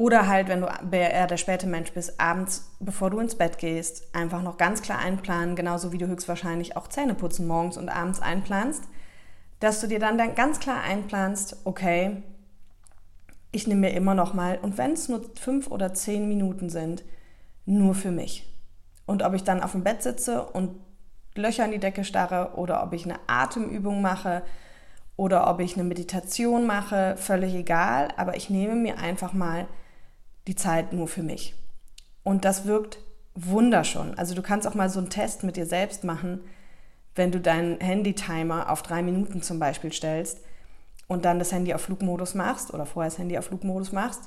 oder 0.00 0.28
halt, 0.28 0.48
wenn 0.48 0.62
du 0.62 0.68
eher 0.92 1.26
der 1.26 1.36
späte 1.36 1.66
Mensch 1.66 1.92
bist, 1.92 2.18
abends, 2.18 2.74
bevor 2.80 3.10
du 3.10 3.18
ins 3.18 3.34
Bett 3.34 3.58
gehst, 3.58 4.14
einfach 4.14 4.40
noch 4.40 4.56
ganz 4.56 4.80
klar 4.80 4.98
einplanen, 4.98 5.56
genauso 5.56 5.92
wie 5.92 5.98
du 5.98 6.06
höchstwahrscheinlich 6.06 6.74
auch 6.74 6.88
Zähne 6.88 7.14
putzen 7.14 7.46
morgens 7.46 7.76
und 7.76 7.90
abends 7.90 8.22
einplanst, 8.22 8.82
dass 9.58 9.78
du 9.82 9.88
dir 9.88 9.98
dann, 9.98 10.16
dann 10.16 10.34
ganz 10.34 10.58
klar 10.58 10.82
einplanst, 10.82 11.58
okay, 11.64 12.22
ich 13.52 13.66
nehme 13.66 13.82
mir 13.82 13.90
immer 13.90 14.14
noch 14.14 14.32
mal, 14.32 14.58
und 14.62 14.78
wenn 14.78 14.92
es 14.92 15.10
nur 15.10 15.20
fünf 15.38 15.70
oder 15.70 15.92
zehn 15.92 16.26
Minuten 16.30 16.70
sind, 16.70 17.04
nur 17.66 17.94
für 17.94 18.10
mich. 18.10 18.50
Und 19.04 19.22
ob 19.22 19.34
ich 19.34 19.44
dann 19.44 19.62
auf 19.62 19.72
dem 19.72 19.84
Bett 19.84 20.02
sitze 20.02 20.42
und 20.46 20.80
Löcher 21.34 21.66
in 21.66 21.72
die 21.72 21.78
Decke 21.78 22.04
starre 22.04 22.54
oder 22.54 22.82
ob 22.82 22.94
ich 22.94 23.04
eine 23.04 23.20
Atemübung 23.26 24.00
mache 24.00 24.44
oder 25.18 25.46
ob 25.50 25.60
ich 25.60 25.74
eine 25.74 25.84
Meditation 25.84 26.66
mache, 26.66 27.16
völlig 27.18 27.54
egal, 27.54 28.08
aber 28.16 28.38
ich 28.38 28.48
nehme 28.48 28.76
mir 28.76 28.96
einfach 28.96 29.34
mal 29.34 29.68
die 30.46 30.56
Zeit 30.56 30.92
nur 30.92 31.08
für 31.08 31.22
mich. 31.22 31.54
Und 32.22 32.44
das 32.44 32.64
wirkt 32.66 32.98
wunderschön. 33.34 34.16
Also 34.18 34.34
du 34.34 34.42
kannst 34.42 34.66
auch 34.66 34.74
mal 34.74 34.90
so 34.90 34.98
einen 34.98 35.10
Test 35.10 35.44
mit 35.44 35.56
dir 35.56 35.66
selbst 35.66 36.04
machen, 36.04 36.40
wenn 37.14 37.32
du 37.32 37.40
deinen 37.40 37.80
Handy-Timer 37.80 38.70
auf 38.70 38.82
drei 38.82 39.02
Minuten 39.02 39.42
zum 39.42 39.58
Beispiel 39.58 39.92
stellst 39.92 40.38
und 41.08 41.24
dann 41.24 41.38
das 41.38 41.52
Handy 41.52 41.74
auf 41.74 41.82
Flugmodus 41.82 42.34
machst 42.34 42.72
oder 42.72 42.86
vorher 42.86 43.10
das 43.10 43.18
Handy 43.18 43.36
auf 43.36 43.46
Flugmodus 43.46 43.92
machst 43.92 44.22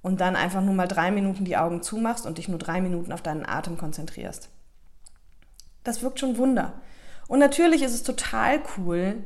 und 0.00 0.20
dann 0.20 0.36
einfach 0.36 0.62
nur 0.62 0.74
mal 0.74 0.88
drei 0.88 1.10
Minuten 1.10 1.44
die 1.44 1.56
Augen 1.56 1.82
zumachst 1.82 2.26
und 2.26 2.38
dich 2.38 2.48
nur 2.48 2.58
drei 2.58 2.80
Minuten 2.80 3.12
auf 3.12 3.22
deinen 3.22 3.46
Atem 3.46 3.78
konzentrierst. 3.78 4.48
Das 5.84 6.02
wirkt 6.02 6.20
schon 6.20 6.38
Wunder. 6.38 6.74
Und 7.28 7.38
natürlich 7.38 7.82
ist 7.82 7.94
es 7.94 8.02
total 8.02 8.60
cool, 8.76 9.24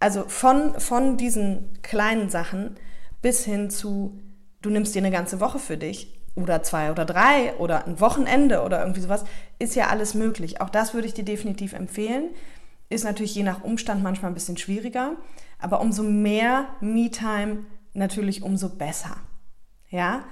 also 0.00 0.24
von, 0.28 0.78
von 0.80 1.16
diesen 1.16 1.80
kleinen 1.82 2.28
Sachen 2.28 2.76
bis 3.20 3.44
hin 3.44 3.70
zu 3.70 4.20
du 4.62 4.70
nimmst 4.70 4.94
dir 4.94 5.00
eine 5.00 5.10
ganze 5.10 5.40
Woche 5.40 5.58
für 5.58 5.76
dich 5.76 6.18
oder 6.34 6.62
zwei 6.62 6.90
oder 6.90 7.04
drei 7.04 7.54
oder 7.58 7.86
ein 7.86 8.00
Wochenende 8.00 8.62
oder 8.62 8.80
irgendwie 8.80 9.00
sowas, 9.00 9.24
ist 9.58 9.74
ja 9.74 9.88
alles 9.88 10.14
möglich. 10.14 10.60
Auch 10.60 10.70
das 10.70 10.94
würde 10.94 11.06
ich 11.06 11.14
dir 11.14 11.24
definitiv 11.24 11.72
empfehlen. 11.74 12.30
Ist 12.88 13.04
natürlich 13.04 13.34
je 13.34 13.42
nach 13.42 13.64
Umstand 13.64 14.02
manchmal 14.02 14.30
ein 14.30 14.34
bisschen 14.34 14.56
schwieriger, 14.56 15.16
aber 15.58 15.80
umso 15.80 16.02
mehr 16.02 16.66
Me-Time 16.80 17.64
natürlich 17.92 18.42
umso 18.42 18.70
besser. 18.70 19.16
Ja? 19.90 20.24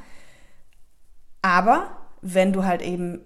Aber 1.43 1.97
wenn 2.23 2.53
du 2.53 2.65
halt 2.65 2.83
eben 2.83 3.21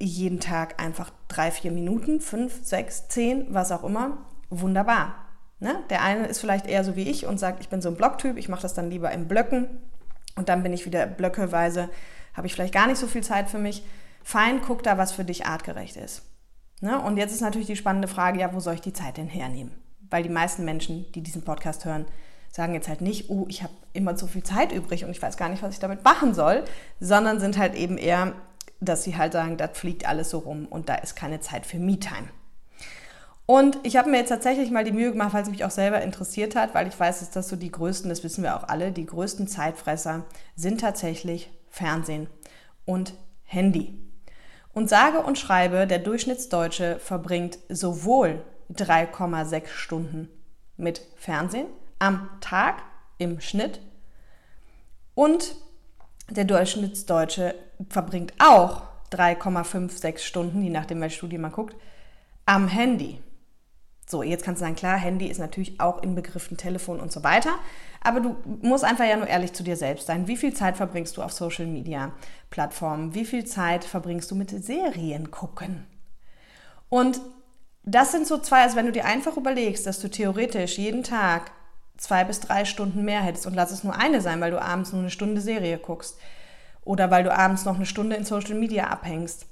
jeden 0.00 0.40
Tag 0.40 0.82
einfach 0.82 1.10
drei, 1.28 1.50
vier 1.50 1.72
Minuten, 1.72 2.20
fünf, 2.20 2.64
sechs, 2.64 3.08
zehn, 3.08 3.46
was 3.50 3.70
auch 3.70 3.84
immer, 3.84 4.18
wunderbar. 4.48 5.14
Ne? 5.58 5.76
Der 5.90 6.02
eine 6.02 6.26
ist 6.26 6.40
vielleicht 6.40 6.66
eher 6.66 6.84
so 6.84 6.96
wie 6.96 7.08
ich 7.08 7.26
und 7.26 7.38
sagt, 7.38 7.60
ich 7.60 7.68
bin 7.68 7.82
so 7.82 7.90
ein 7.90 7.96
Blocktyp, 7.96 8.38
ich 8.38 8.48
mache 8.48 8.62
das 8.62 8.74
dann 8.74 8.90
lieber 8.90 9.10
in 9.10 9.28
Blöcken 9.28 9.68
und 10.36 10.48
dann 10.48 10.62
bin 10.62 10.72
ich 10.72 10.86
wieder 10.86 11.06
blöckeweise, 11.06 11.88
habe 12.34 12.46
ich 12.46 12.54
vielleicht 12.54 12.74
gar 12.74 12.86
nicht 12.86 12.98
so 12.98 13.06
viel 13.06 13.22
Zeit 13.22 13.48
für 13.48 13.58
mich. 13.58 13.82
Fein, 14.22 14.60
guck 14.60 14.82
da, 14.82 14.98
was 14.98 15.12
für 15.12 15.24
dich 15.24 15.46
artgerecht 15.46 15.96
ist. 15.96 16.22
Ne? 16.80 17.00
Und 17.00 17.16
jetzt 17.16 17.32
ist 17.32 17.40
natürlich 17.40 17.66
die 17.66 17.76
spannende 17.76 18.08
Frage, 18.08 18.40
ja, 18.40 18.54
wo 18.54 18.60
soll 18.60 18.74
ich 18.74 18.80
die 18.80 18.92
Zeit 18.92 19.16
denn 19.16 19.28
hernehmen? 19.28 19.72
Weil 20.08 20.22
die 20.22 20.28
meisten 20.28 20.64
Menschen, 20.64 21.10
die 21.12 21.22
diesen 21.22 21.42
Podcast 21.42 21.84
hören, 21.84 22.06
sagen 22.50 22.74
jetzt 22.74 22.88
halt 22.88 23.00
nicht, 23.00 23.30
oh, 23.30 23.46
ich 23.48 23.62
habe 23.62 23.72
immer 23.92 24.16
so 24.16 24.26
viel 24.26 24.42
Zeit 24.42 24.72
übrig 24.72 25.04
und 25.04 25.10
ich 25.10 25.22
weiß 25.22 25.36
gar 25.36 25.48
nicht, 25.48 25.62
was 25.62 25.74
ich 25.74 25.80
damit 25.80 26.04
machen 26.04 26.34
soll, 26.34 26.64
sondern 26.98 27.38
sind 27.38 27.58
halt 27.58 27.74
eben 27.74 27.96
eher, 27.96 28.34
dass 28.80 29.04
sie 29.04 29.16
halt 29.16 29.32
sagen, 29.32 29.56
das 29.56 29.78
fliegt 29.78 30.06
alles 30.06 30.30
so 30.30 30.38
rum 30.38 30.66
und 30.66 30.88
da 30.88 30.96
ist 30.96 31.14
keine 31.14 31.40
Zeit 31.40 31.66
für 31.66 31.78
Me-Time. 31.78 32.28
Und 33.50 33.80
ich 33.82 33.96
habe 33.96 34.08
mir 34.08 34.18
jetzt 34.18 34.28
tatsächlich 34.28 34.70
mal 34.70 34.84
die 34.84 34.92
Mühe 34.92 35.10
gemacht, 35.10 35.34
weil 35.34 35.42
es 35.42 35.50
mich 35.50 35.64
auch 35.64 35.72
selber 35.72 36.00
interessiert 36.02 36.54
hat, 36.54 36.72
weil 36.72 36.86
ich 36.86 37.00
weiß, 37.00 37.18
dass 37.18 37.32
das 37.32 37.48
so 37.48 37.56
die 37.56 37.72
größten, 37.72 38.08
das 38.08 38.22
wissen 38.22 38.44
wir 38.44 38.56
auch 38.56 38.68
alle, 38.68 38.92
die 38.92 39.06
größten 39.06 39.48
Zeitfresser 39.48 40.24
sind 40.54 40.80
tatsächlich 40.80 41.50
Fernsehen 41.68 42.28
und 42.84 43.12
Handy. 43.42 43.98
Und 44.72 44.88
sage 44.88 45.18
und 45.18 45.36
schreibe, 45.36 45.88
der 45.88 45.98
Durchschnittsdeutsche 45.98 47.00
verbringt 47.00 47.58
sowohl 47.68 48.44
3,6 48.72 49.66
Stunden 49.66 50.28
mit 50.76 51.02
Fernsehen 51.16 51.66
am 51.98 52.30
Tag 52.40 52.84
im 53.18 53.40
Schnitt. 53.40 53.80
Und 55.16 55.56
der 56.28 56.44
Durchschnittsdeutsche 56.44 57.56
verbringt 57.88 58.32
auch 58.38 58.82
3,56 59.10 60.18
Stunden, 60.18 60.62
je 60.62 60.70
nachdem, 60.70 61.00
welche 61.00 61.16
Studie 61.16 61.38
man 61.38 61.50
guckt, 61.50 61.74
am 62.46 62.68
Handy. 62.68 63.20
So, 64.10 64.24
jetzt 64.24 64.44
kannst 64.44 64.60
du 64.60 64.64
sagen, 64.64 64.74
klar, 64.74 64.98
Handy 64.98 65.28
ist 65.28 65.38
natürlich 65.38 65.78
auch 65.78 66.02
in 66.02 66.16
Begriffen 66.16 66.56
Telefon 66.56 66.98
und 66.98 67.12
so 67.12 67.22
weiter. 67.22 67.54
Aber 68.00 68.20
du 68.20 68.36
musst 68.60 68.82
einfach 68.82 69.04
ja 69.04 69.16
nur 69.16 69.28
ehrlich 69.28 69.52
zu 69.52 69.62
dir 69.62 69.76
selbst 69.76 70.06
sein. 70.06 70.26
Wie 70.26 70.36
viel 70.36 70.52
Zeit 70.52 70.76
verbringst 70.76 71.16
du 71.16 71.22
auf 71.22 71.32
Social 71.32 71.66
Media 71.66 72.12
Plattformen? 72.50 73.14
Wie 73.14 73.24
viel 73.24 73.44
Zeit 73.44 73.84
verbringst 73.84 74.30
du 74.30 74.34
mit 74.34 74.50
Serien 74.64 75.30
gucken? 75.30 75.86
Und 76.88 77.20
das 77.84 78.10
sind 78.10 78.26
so 78.26 78.38
zwei, 78.38 78.62
also 78.62 78.76
wenn 78.76 78.86
du 78.86 78.92
dir 78.92 79.04
einfach 79.04 79.36
überlegst, 79.36 79.86
dass 79.86 80.00
du 80.00 80.08
theoretisch 80.08 80.76
jeden 80.76 81.04
Tag 81.04 81.52
zwei 81.96 82.24
bis 82.24 82.40
drei 82.40 82.64
Stunden 82.64 83.04
mehr 83.04 83.20
hättest 83.20 83.46
und 83.46 83.54
lass 83.54 83.70
es 83.70 83.84
nur 83.84 83.96
eine 83.96 84.20
sein, 84.20 84.40
weil 84.40 84.50
du 84.50 84.60
abends 84.60 84.92
nur 84.92 85.02
eine 85.02 85.10
Stunde 85.10 85.40
Serie 85.40 85.78
guckst 85.78 86.18
oder 86.82 87.10
weil 87.10 87.22
du 87.22 87.32
abends 87.32 87.64
noch 87.64 87.76
eine 87.76 87.86
Stunde 87.86 88.16
in 88.16 88.24
Social 88.24 88.54
Media 88.54 88.88
abhängst, 88.88 89.46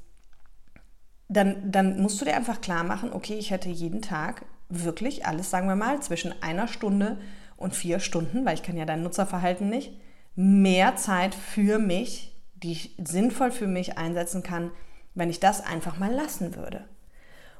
dann, 1.29 1.71
dann 1.71 2.01
musst 2.01 2.21
du 2.21 2.25
dir 2.25 2.35
einfach 2.35 2.61
klar 2.61 2.85
machen, 2.85 3.13
okay, 3.13 3.35
ich 3.35 3.51
hätte 3.51 3.69
jeden 3.69 4.03
Tag 4.03 4.45
wirklich 4.69 5.27
alles, 5.27 5.51
sagen 5.51 5.69
wir 5.69 5.77
mal, 5.77 6.01
zwischen 6.01 6.35
einer 6.43 6.69
Stunde 6.69 7.19
und 7.57 7.75
vier 7.75 8.01
Stunden, 8.01 8.45
weil 8.45 8.55
ich 8.55 8.63
kann 8.63 8.77
ja 8.77 8.85
dein 8.85 9.03
Nutzerverhalten 9.03 9.69
nicht, 9.69 9.93
mehr 10.37 10.97
Zeit 10.97 11.35
für 11.35 11.79
mich, 11.79 12.35
die 12.55 12.73
ich 12.73 12.95
sinnvoll 13.05 13.51
für 13.51 13.67
mich 13.67 13.99
einsetzen 13.99 14.43
kann, 14.43 14.71
wenn 15.15 15.31
ich 15.31 15.41
das 15.41 15.65
einfach 15.65 15.99
mal 15.99 16.13
lassen 16.13 16.55
würde. 16.55 16.85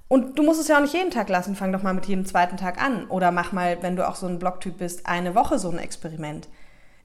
Und 0.07 0.39
du 0.39 0.43
musst 0.43 0.61
es 0.61 0.69
ja 0.69 0.77
auch 0.79 0.83
nicht 0.83 0.95
jeden 0.95 1.11
Tag 1.11 1.29
lassen, 1.29 1.55
fang 1.55 1.73
doch 1.73 1.83
mal 1.83 1.93
mit 1.93 2.07
jedem 2.07 2.25
zweiten 2.25 2.57
Tag 2.57 2.83
an. 2.83 3.07
Oder 3.09 3.31
mach 3.31 3.53
mal, 3.53 3.83
wenn 3.83 3.97
du 3.97 4.09
auch 4.09 4.15
so 4.15 4.27
ein 4.27 4.39
Blogtyp 4.39 4.79
bist, 4.79 5.07
eine 5.07 5.35
Woche 5.35 5.59
so 5.59 5.71
ein 5.71 5.79
Experiment, 5.79 6.49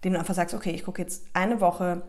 dem 0.04 0.14
du 0.14 0.20
einfach 0.20 0.36
sagst, 0.36 0.56
okay, 0.56 0.72
ich 0.72 0.86
gucke 0.86 1.02
jetzt 1.02 1.26
eine 1.34 1.60
Woche 1.60 2.04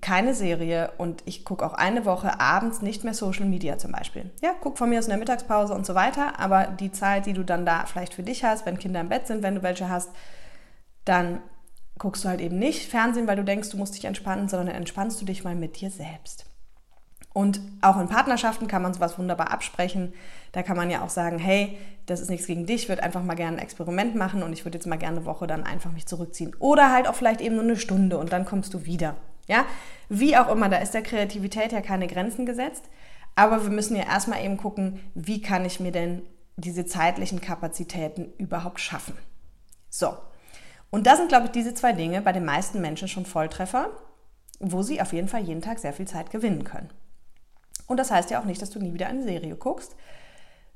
keine 0.00 0.34
Serie 0.34 0.92
und 0.96 1.22
ich 1.26 1.44
gucke 1.44 1.64
auch 1.64 1.74
eine 1.74 2.06
Woche 2.06 2.40
abends 2.40 2.80
nicht 2.80 3.04
mehr 3.04 3.12
Social 3.12 3.44
Media 3.44 3.76
zum 3.76 3.92
Beispiel. 3.92 4.30
Ja, 4.40 4.52
guck 4.60 4.78
von 4.78 4.88
mir 4.88 4.98
aus 4.98 5.04
in 5.04 5.10
der 5.10 5.18
Mittagspause 5.18 5.74
und 5.74 5.84
so 5.84 5.94
weiter, 5.94 6.40
aber 6.40 6.64
die 6.64 6.92
Zeit, 6.92 7.26
die 7.26 7.34
du 7.34 7.44
dann 7.44 7.66
da 7.66 7.84
vielleicht 7.84 8.14
für 8.14 8.22
dich 8.22 8.42
hast, 8.42 8.64
wenn 8.64 8.78
Kinder 8.78 9.00
im 9.00 9.10
Bett 9.10 9.26
sind, 9.26 9.42
wenn 9.42 9.54
du 9.54 9.62
welche 9.62 9.90
hast, 9.90 10.10
dann 11.04 11.40
guckst 11.98 12.24
du 12.24 12.28
halt 12.28 12.40
eben 12.40 12.58
nicht 12.58 12.90
Fernsehen, 12.90 13.26
weil 13.26 13.36
du 13.36 13.44
denkst, 13.44 13.70
du 13.70 13.76
musst 13.76 13.94
dich 13.94 14.06
entspannen, 14.06 14.48
sondern 14.48 14.74
entspannst 14.74 15.20
du 15.20 15.26
dich 15.26 15.44
mal 15.44 15.54
mit 15.54 15.80
dir 15.80 15.90
selbst. 15.90 16.46
Und 17.34 17.60
auch 17.82 18.00
in 18.00 18.08
Partnerschaften 18.08 18.66
kann 18.66 18.80
man 18.80 18.94
sowas 18.94 19.18
wunderbar 19.18 19.52
absprechen. 19.52 20.14
Da 20.52 20.62
kann 20.62 20.76
man 20.76 20.90
ja 20.90 21.02
auch 21.02 21.10
sagen, 21.10 21.38
hey, 21.38 21.76
das 22.06 22.20
ist 22.20 22.30
nichts 22.30 22.46
gegen 22.46 22.64
dich, 22.64 22.84
ich 22.84 22.88
würde 22.88 23.02
einfach 23.02 23.22
mal 23.22 23.34
gerne 23.34 23.58
ein 23.58 23.62
Experiment 23.62 24.14
machen 24.14 24.42
und 24.42 24.54
ich 24.54 24.64
würde 24.64 24.78
jetzt 24.78 24.86
mal 24.86 24.96
gerne 24.96 25.18
eine 25.18 25.26
Woche 25.26 25.46
dann 25.46 25.64
einfach 25.64 25.92
mich 25.92 26.06
zurückziehen. 26.06 26.54
Oder 26.58 26.92
halt 26.92 27.06
auch 27.06 27.14
vielleicht 27.14 27.42
eben 27.42 27.56
nur 27.56 27.64
eine 27.64 27.76
Stunde 27.76 28.16
und 28.16 28.32
dann 28.32 28.46
kommst 28.46 28.72
du 28.72 28.86
wieder. 28.86 29.16
Ja, 29.46 29.64
wie 30.08 30.36
auch 30.36 30.48
immer, 30.48 30.68
da 30.68 30.78
ist 30.78 30.94
der 30.94 31.02
Kreativität 31.02 31.72
ja 31.72 31.80
keine 31.80 32.06
Grenzen 32.06 32.46
gesetzt. 32.46 32.84
Aber 33.34 33.62
wir 33.62 33.70
müssen 33.70 33.96
ja 33.96 34.04
erstmal 34.04 34.44
eben 34.44 34.56
gucken, 34.56 35.00
wie 35.14 35.42
kann 35.42 35.64
ich 35.64 35.78
mir 35.78 35.92
denn 35.92 36.22
diese 36.56 36.86
zeitlichen 36.86 37.40
Kapazitäten 37.40 38.32
überhaupt 38.38 38.80
schaffen. 38.80 39.16
So. 39.90 40.16
Und 40.90 41.06
da 41.06 41.16
sind, 41.16 41.28
glaube 41.28 41.46
ich, 41.46 41.50
diese 41.52 41.74
zwei 41.74 41.92
Dinge 41.92 42.22
bei 42.22 42.32
den 42.32 42.46
meisten 42.46 42.80
Menschen 42.80 43.08
schon 43.08 43.26
Volltreffer, 43.26 43.90
wo 44.58 44.82
sie 44.82 45.02
auf 45.02 45.12
jeden 45.12 45.28
Fall 45.28 45.42
jeden 45.42 45.60
Tag 45.60 45.78
sehr 45.78 45.92
viel 45.92 46.06
Zeit 46.06 46.30
gewinnen 46.30 46.64
können. 46.64 46.88
Und 47.86 47.98
das 47.98 48.10
heißt 48.10 48.30
ja 48.30 48.40
auch 48.40 48.46
nicht, 48.46 48.62
dass 48.62 48.70
du 48.70 48.78
nie 48.78 48.94
wieder 48.94 49.06
eine 49.06 49.22
Serie 49.22 49.54
guckst, 49.54 49.96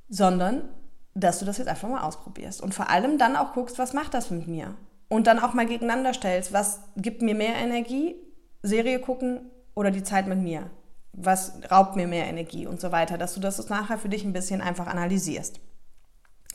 sondern 0.08 0.68
dass 1.14 1.38
du 1.38 1.44
das 1.44 1.58
jetzt 1.58 1.68
einfach 1.68 1.88
mal 1.88 2.02
ausprobierst. 2.02 2.60
Und 2.60 2.74
vor 2.74 2.90
allem 2.90 3.16
dann 3.16 3.36
auch 3.36 3.54
guckst, 3.54 3.78
was 3.78 3.94
macht 3.94 4.12
das 4.12 4.30
mit 4.30 4.46
mir? 4.46 4.74
Und 5.08 5.26
dann 5.26 5.38
auch 5.38 5.54
mal 5.54 5.66
gegeneinander 5.66 6.12
stellst, 6.12 6.52
was 6.52 6.80
gibt 6.96 7.22
mir 7.22 7.34
mehr 7.34 7.54
Energie 7.54 8.14
Serie 8.62 8.98
gucken 9.00 9.50
oder 9.74 9.90
die 9.90 10.02
Zeit 10.02 10.26
mit 10.26 10.38
mir? 10.38 10.70
Was 11.12 11.52
raubt 11.70 11.96
mir 11.96 12.06
mehr 12.06 12.26
Energie 12.26 12.66
und 12.66 12.80
so 12.80 12.92
weiter, 12.92 13.18
dass 13.18 13.34
du 13.34 13.40
das 13.40 13.68
nachher 13.68 13.98
für 13.98 14.08
dich 14.08 14.24
ein 14.24 14.32
bisschen 14.32 14.60
einfach 14.60 14.86
analysierst. 14.86 15.60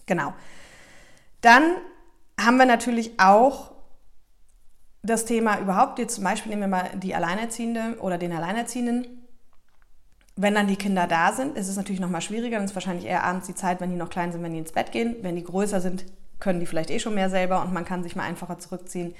Genau. 0.05 0.33
Dann 1.41 1.63
haben 2.39 2.57
wir 2.57 2.65
natürlich 2.65 3.19
auch 3.19 3.71
das 5.03 5.25
Thema 5.25 5.59
überhaupt, 5.59 5.99
jetzt 5.99 6.15
zum 6.15 6.23
Beispiel 6.23 6.49
nehmen 6.49 6.63
wir 6.63 6.67
mal 6.67 6.89
die 6.95 7.13
Alleinerziehende 7.13 7.97
oder 7.99 8.17
den 8.17 8.31
Alleinerziehenden. 8.33 9.27
Wenn 10.35 10.55
dann 10.55 10.67
die 10.67 10.75
Kinder 10.75 11.07
da 11.07 11.31
sind, 11.31 11.55
ist 11.57 11.69
es 11.69 11.77
natürlich 11.77 12.01
nochmal 12.01 12.21
schwieriger, 12.21 12.57
dann 12.57 12.65
ist 12.65 12.75
wahrscheinlich 12.75 13.05
eher 13.05 13.23
abends 13.23 13.47
die 13.47 13.55
Zeit, 13.55 13.79
wenn 13.79 13.89
die 13.89 13.95
noch 13.95 14.09
klein 14.09 14.31
sind, 14.31 14.43
wenn 14.43 14.51
die 14.51 14.59
ins 14.59 14.71
Bett 14.71 14.91
gehen. 14.91 15.15
Wenn 15.21 15.35
die 15.35 15.43
größer 15.43 15.79
sind, 15.79 16.05
können 16.39 16.59
die 16.59 16.65
vielleicht 16.65 16.89
eh 16.89 16.99
schon 16.99 17.15
mehr 17.15 17.29
selber 17.29 17.61
und 17.61 17.73
man 17.73 17.85
kann 17.85 18.03
sich 18.03 18.15
mal 18.15 18.23
einfacher 18.23 18.59
zurückziehen. 18.59 19.15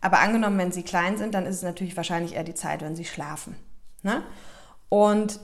Aber 0.00 0.20
angenommen, 0.20 0.58
wenn 0.58 0.72
sie 0.72 0.82
klein 0.82 1.18
sind, 1.18 1.34
dann 1.34 1.46
ist 1.46 1.56
es 1.56 1.62
natürlich 1.62 1.96
wahrscheinlich 1.96 2.34
eher 2.34 2.44
die 2.44 2.54
Zeit, 2.54 2.82
wenn 2.82 2.96
sie 2.96 3.04
schlafen. 3.04 3.56
Ne? 4.02 4.22
Und 4.88 5.40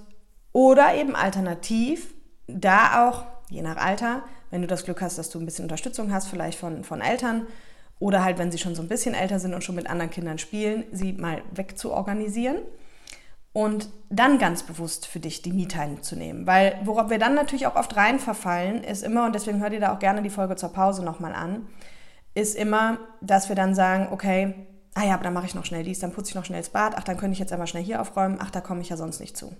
oder 0.52 0.94
eben 0.94 1.14
alternativ, 1.14 2.14
da 2.46 3.08
auch, 3.08 3.24
je 3.50 3.62
nach 3.62 3.76
Alter, 3.76 4.22
wenn 4.50 4.62
du 4.62 4.66
das 4.66 4.84
Glück 4.84 5.02
hast, 5.02 5.18
dass 5.18 5.28
du 5.28 5.38
ein 5.38 5.44
bisschen 5.44 5.64
Unterstützung 5.64 6.12
hast, 6.12 6.28
vielleicht 6.28 6.58
von, 6.58 6.84
von 6.84 7.00
Eltern, 7.00 7.46
oder 7.98 8.24
halt, 8.24 8.38
wenn 8.38 8.50
sie 8.50 8.58
schon 8.58 8.74
so 8.74 8.82
ein 8.82 8.88
bisschen 8.88 9.14
älter 9.14 9.38
sind 9.38 9.54
und 9.54 9.64
schon 9.64 9.74
mit 9.74 9.88
anderen 9.88 10.10
Kindern 10.10 10.38
spielen, 10.38 10.84
sie 10.92 11.12
mal 11.14 11.42
wegzuorganisieren 11.52 12.58
und 13.52 13.88
dann 14.10 14.38
ganz 14.38 14.62
bewusst 14.62 15.06
für 15.06 15.18
dich 15.18 15.40
die 15.40 15.52
Me-Time 15.52 16.02
zu 16.02 16.14
nehmen. 16.14 16.46
Weil 16.46 16.78
worauf 16.84 17.08
wir 17.08 17.18
dann 17.18 17.34
natürlich 17.34 17.66
auch 17.66 17.76
oft 17.76 17.96
rein 17.96 18.18
verfallen, 18.18 18.84
ist 18.84 19.02
immer, 19.02 19.24
und 19.24 19.34
deswegen 19.34 19.60
hört 19.60 19.72
ihr 19.72 19.80
da 19.80 19.94
auch 19.94 19.98
gerne 19.98 20.22
die 20.22 20.30
Folge 20.30 20.56
zur 20.56 20.72
Pause 20.74 21.02
nochmal 21.02 21.34
an, 21.34 21.66
ist 22.36 22.54
immer, 22.54 22.98
dass 23.22 23.48
wir 23.48 23.56
dann 23.56 23.74
sagen, 23.74 24.08
okay, 24.12 24.54
ah 24.94 25.04
ja, 25.04 25.14
aber 25.14 25.24
dann 25.24 25.32
mache 25.32 25.46
ich 25.46 25.54
noch 25.54 25.64
schnell 25.64 25.82
dies, 25.82 26.00
dann 26.00 26.12
putze 26.12 26.30
ich 26.30 26.34
noch 26.34 26.44
schnell 26.44 26.60
das 26.60 26.68
Bad, 26.68 26.94
ach, 26.96 27.04
dann 27.04 27.16
könnte 27.16 27.32
ich 27.32 27.38
jetzt 27.38 27.52
einmal 27.52 27.66
schnell 27.66 27.82
hier 27.82 28.00
aufräumen, 28.00 28.36
ach, 28.40 28.50
da 28.50 28.60
komme 28.60 28.82
ich 28.82 28.90
ja 28.90 28.96
sonst 28.96 29.20
nicht 29.20 29.36
zu. 29.36 29.56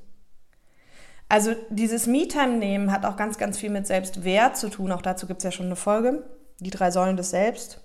Also 1.28 1.54
dieses 1.70 2.06
Me-Time 2.06 2.58
nehmen 2.58 2.92
hat 2.92 3.04
auch 3.04 3.16
ganz, 3.16 3.38
ganz 3.38 3.58
viel 3.58 3.70
mit 3.70 3.86
Selbstwert 3.86 4.56
zu 4.56 4.68
tun. 4.68 4.92
Auch 4.92 5.02
dazu 5.02 5.26
gibt 5.26 5.38
es 5.38 5.44
ja 5.44 5.50
schon 5.50 5.66
eine 5.66 5.74
Folge, 5.74 6.22
die 6.60 6.70
drei 6.70 6.92
Säulen 6.92 7.16
des 7.16 7.30
Selbst. 7.30 7.80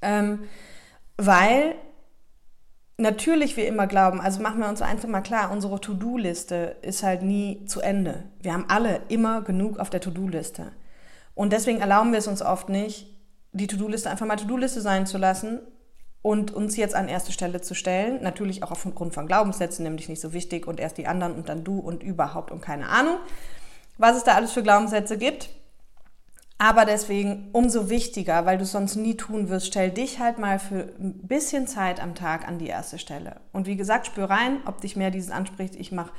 Ähm, 0.00 0.44
weil 1.18 1.74
natürlich 2.96 3.56
wir 3.58 3.66
immer 3.66 3.86
glauben, 3.86 4.20
also 4.20 4.40
machen 4.40 4.60
wir 4.60 4.68
uns 4.68 4.80
einfach 4.80 5.08
mal 5.08 5.20
klar, 5.20 5.50
unsere 5.50 5.80
To-Do-Liste 5.80 6.76
ist 6.80 7.02
halt 7.02 7.22
nie 7.22 7.66
zu 7.66 7.80
Ende. 7.80 8.24
Wir 8.40 8.54
haben 8.54 8.64
alle 8.68 9.02
immer 9.08 9.42
genug 9.42 9.78
auf 9.78 9.90
der 9.90 10.00
To-Do-Liste. 10.00 10.72
Und 11.34 11.52
deswegen 11.52 11.80
erlauben 11.80 12.12
wir 12.12 12.18
es 12.20 12.28
uns 12.28 12.40
oft 12.40 12.70
nicht, 12.70 13.17
die 13.52 13.66
To-Do-Liste 13.66 14.10
einfach 14.10 14.26
mal 14.26 14.36
To-Do-Liste 14.36 14.80
sein 14.80 15.06
zu 15.06 15.18
lassen 15.18 15.60
und 16.22 16.52
uns 16.52 16.76
jetzt 16.76 16.94
an 16.94 17.08
erste 17.08 17.32
Stelle 17.32 17.60
zu 17.60 17.74
stellen. 17.74 18.22
Natürlich 18.22 18.62
auch 18.62 18.70
aufgrund 18.70 19.14
von 19.14 19.26
Glaubenssätzen, 19.26 19.84
nämlich 19.84 20.08
nicht 20.08 20.20
so 20.20 20.32
wichtig 20.32 20.66
und 20.66 20.80
erst 20.80 20.98
die 20.98 21.06
anderen 21.06 21.34
und 21.34 21.48
dann 21.48 21.64
du 21.64 21.78
und 21.78 22.02
überhaupt 22.02 22.50
und 22.50 22.60
keine 22.60 22.88
Ahnung, 22.88 23.16
was 23.96 24.16
es 24.16 24.24
da 24.24 24.34
alles 24.34 24.52
für 24.52 24.62
Glaubenssätze 24.62 25.16
gibt. 25.16 25.50
Aber 26.60 26.84
deswegen 26.84 27.50
umso 27.52 27.88
wichtiger, 27.88 28.44
weil 28.44 28.58
du 28.58 28.64
es 28.64 28.72
sonst 28.72 28.96
nie 28.96 29.16
tun 29.16 29.48
wirst, 29.48 29.68
stell 29.68 29.90
dich 29.90 30.18
halt 30.18 30.38
mal 30.38 30.58
für 30.58 30.92
ein 30.98 31.26
bisschen 31.28 31.68
Zeit 31.68 32.02
am 32.02 32.16
Tag 32.16 32.48
an 32.48 32.58
die 32.58 32.66
erste 32.66 32.98
Stelle. 32.98 33.36
Und 33.52 33.66
wie 33.66 33.76
gesagt, 33.76 34.08
spür 34.08 34.28
rein, 34.28 34.58
ob 34.66 34.80
dich 34.80 34.96
mehr 34.96 35.12
dieses 35.12 35.30
anspricht. 35.30 35.76
Ich 35.76 35.92
mache 35.92 36.10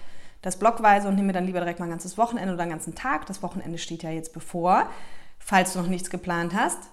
das 0.42 0.58
blockweise 0.58 1.10
und 1.10 1.16
nehme 1.16 1.34
dann 1.34 1.46
lieber 1.46 1.60
direkt 1.60 1.80
mal 1.80 1.88
ein 1.88 1.92
ganzes 1.92 2.18
Wochenende 2.18 2.54
oder 2.54 2.64
einen 2.64 2.72
ganzen 2.72 2.96
Tag. 2.96 3.26
Das 3.26 3.44
Wochenende 3.44 3.78
steht 3.78 4.04
ja 4.04 4.12
jetzt 4.12 4.34
bevor. 4.34 4.90
Falls 5.40 5.74
du 5.74 5.80
noch 5.80 5.88
nichts 5.88 6.10
geplant 6.10 6.54
hast, 6.56 6.90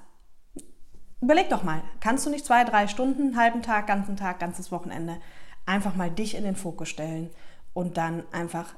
Überleg 1.21 1.49
doch 1.49 1.63
mal, 1.63 1.83
kannst 2.01 2.27
du 2.27 2.31
nicht 2.31 2.45
zwei, 2.45 2.65
drei 2.65 2.89
Stunden, 2.89 3.37
halben 3.37 3.63
Tag, 3.63 3.87
ganzen 3.87 4.17
Tag, 4.17 4.39
ganzes 4.39 4.71
Wochenende 4.71 5.19
einfach 5.65 5.97
mal 5.97 6.11
dich 6.11 6.35
in 6.35 6.45
den 6.45 6.57
Fokus 6.57 6.89
stellen 6.89 7.31
und 7.73 7.97
dann 7.97 8.25
einfach 8.33 8.75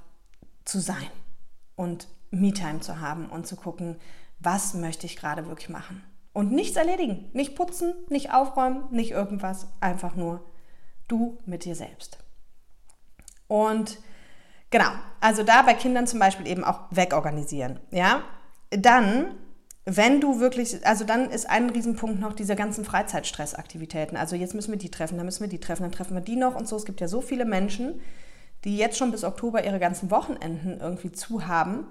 zu 0.65 0.81
sein 0.81 1.11
und 1.77 2.09
Me-Time 2.31 2.81
zu 2.81 3.01
haben 3.01 3.27
und 3.27 3.47
zu 3.47 3.57
gucken, 3.57 3.97
was 4.39 4.75
möchte 4.75 5.07
ich 5.07 5.17
gerade 5.17 5.47
wirklich 5.47 5.69
machen. 5.69 6.03
Und 6.33 6.53
nichts 6.53 6.77
erledigen, 6.77 7.29
nicht 7.33 7.57
putzen, 7.57 7.95
nicht 8.09 8.33
aufräumen, 8.33 8.85
nicht 8.91 9.11
irgendwas, 9.11 9.67
einfach 9.81 10.15
nur 10.15 10.45
du 11.09 11.39
mit 11.47 11.65
dir 11.65 11.75
selbst. 11.75 12.19
Und 13.49 13.99
genau, 14.71 14.91
also 15.21 15.43
da 15.43 15.63
bei 15.63 15.75
Kindern 15.75 16.07
zum 16.07 16.21
Beispiel 16.21 16.47
eben 16.47 16.65
auch 16.65 16.83
wegorganisieren. 16.91 17.81
Ja, 17.91 18.23
dann 18.71 19.35
wenn 19.91 20.21
du 20.21 20.39
wirklich, 20.39 20.87
also 20.87 21.05
dann 21.05 21.31
ist 21.31 21.49
ein 21.49 21.71
Riesenpunkt 21.71 22.21
noch 22.21 22.35
diese 22.35 22.55
ganzen 22.57 22.85
Freizeitstressaktivitäten. 22.85 24.19
Also 24.19 24.37
jetzt 24.37 24.55
müssen 24.55 24.71
wir 24.71 24.79
die 24.79 24.91
treffen, 24.91 25.17
dann 25.17 25.25
müssen 25.25 25.41
wir 25.41 25.49
die 25.49 25.61
treffen, 25.61 25.83
dann 25.83 25.93
treffen 25.93 26.15
wir 26.15 26.21
die 26.21 26.37
noch 26.37 26.55
und 26.55 26.69
so. 26.69 26.77
Es 26.77 26.85
gibt 26.85 27.01
ja 27.01 27.09
so 27.09 27.23
viele 27.23 27.47
Menschen, 27.47 28.03
die 28.65 28.77
jetzt 28.77 28.99
schon 28.99 29.11
bis 29.11 29.25
Oktober 29.25 29.65
ihre 29.65 29.79
ganzen 29.79 30.11
Wochenenden 30.11 30.79
irgendwie 30.79 31.11
zu 31.13 31.47
haben. 31.47 31.87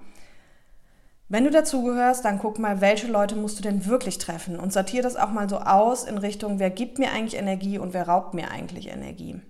Wenn 1.28 1.46
du 1.46 1.50
dazugehörst, 1.50 2.24
dann 2.24 2.38
guck 2.38 2.60
mal, 2.60 2.82
welche 2.82 3.08
Leute 3.08 3.36
musst 3.36 3.58
du 3.58 3.64
denn 3.64 3.88
wirklich 3.88 4.20
treffen 4.20 4.60
und 4.60 4.72
sortiere 4.72 5.02
das 5.02 5.16
auch 5.16 5.32
mal 5.32 5.50
so 5.50 5.58
aus 5.58 6.04
in 6.04 6.20
Richtung, 6.20 6.60
wer 6.60 6.70
gibt 6.70 7.00
mir 7.00 7.12
eigentlich 7.12 7.40
Energie 7.40 7.80
und 7.80 7.96
wer 7.96 8.08
raubt 8.08 8.36
mir 8.36 8.52
eigentlich 8.52 8.90
Energie. 8.90 9.42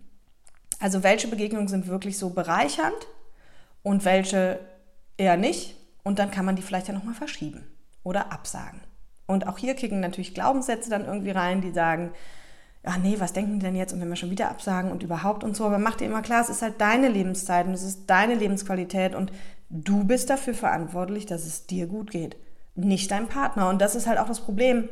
Also 0.79 1.03
welche 1.03 1.27
Begegnungen 1.27 1.67
sind 1.67 1.87
wirklich 1.87 2.17
so 2.17 2.29
bereichernd 2.29 3.07
und 3.83 4.05
welche 4.05 4.59
eher 5.17 5.35
nicht 5.35 5.75
Und 6.03 6.19
dann 6.19 6.31
kann 6.31 6.45
man 6.45 6.55
die 6.55 6.61
vielleicht 6.61 6.87
ja 6.87 6.93
nochmal 6.93 7.15
verschieben 7.15 7.76
oder 8.07 8.31
absagen. 8.31 8.79
Und 9.25 9.47
auch 9.47 9.57
hier 9.57 9.75
kicken 9.75 9.99
natürlich 9.99 10.33
Glaubenssätze 10.33 10.89
dann 10.89 11.05
irgendwie 11.05 11.31
rein, 11.31 11.59
die 11.59 11.71
sagen, 11.71 12.11
ach 12.83 12.97
nee, 12.97 13.17
was 13.19 13.33
denken 13.33 13.59
die 13.59 13.65
denn 13.65 13.75
jetzt 13.75 13.91
und 13.91 13.99
wenn 13.99 14.07
wir 14.07 14.15
schon 14.15 14.31
wieder 14.31 14.49
absagen 14.49 14.91
und 14.91 15.03
überhaupt 15.03 15.43
und 15.43 15.57
so. 15.57 15.65
Aber 15.65 15.77
mach 15.77 15.95
dir 15.95 16.05
immer 16.05 16.21
klar, 16.21 16.41
es 16.41 16.49
ist 16.49 16.61
halt 16.61 16.79
deine 16.79 17.09
Lebenszeit 17.09 17.67
und 17.67 17.73
es 17.73 17.83
ist 17.83 18.09
deine 18.09 18.35
Lebensqualität 18.35 19.13
und 19.13 19.33
du 19.69 20.05
bist 20.05 20.29
dafür 20.29 20.53
verantwortlich, 20.53 21.25
dass 21.25 21.45
es 21.45 21.65
dir 21.65 21.87
gut 21.87 22.11
geht, 22.11 22.37
nicht 22.75 23.11
dein 23.11 23.27
Partner. 23.27 23.67
Und 23.67 23.81
das 23.81 23.95
ist 23.95 24.07
halt 24.07 24.19
auch 24.19 24.27
das 24.27 24.39
Problem, 24.39 24.87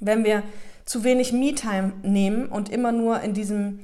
wenn 0.00 0.24
wir 0.24 0.42
zu 0.84 1.04
wenig 1.04 1.32
Me-Time 1.32 1.92
nehmen 2.02 2.46
und 2.46 2.68
immer 2.68 2.90
nur 2.90 3.20
in 3.20 3.34
diesem, 3.34 3.78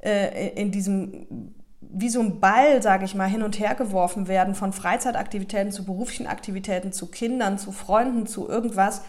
äh, 0.00 0.50
in 0.50 0.70
diesem 0.70 1.54
wie 1.90 2.08
so 2.08 2.20
ein 2.20 2.40
Ball, 2.40 2.82
sage 2.82 3.04
ich 3.04 3.14
mal, 3.14 3.28
hin 3.28 3.42
und 3.42 3.58
her 3.58 3.74
geworfen 3.74 4.28
werden 4.28 4.54
von 4.54 4.72
Freizeitaktivitäten 4.72 5.72
zu 5.72 5.84
beruflichen 5.84 6.26
Aktivitäten, 6.26 6.92
zu 6.92 7.06
Kindern, 7.06 7.58
zu 7.58 7.72
Freunden, 7.72 8.26
zu 8.26 8.48
irgendwas, 8.48 9.02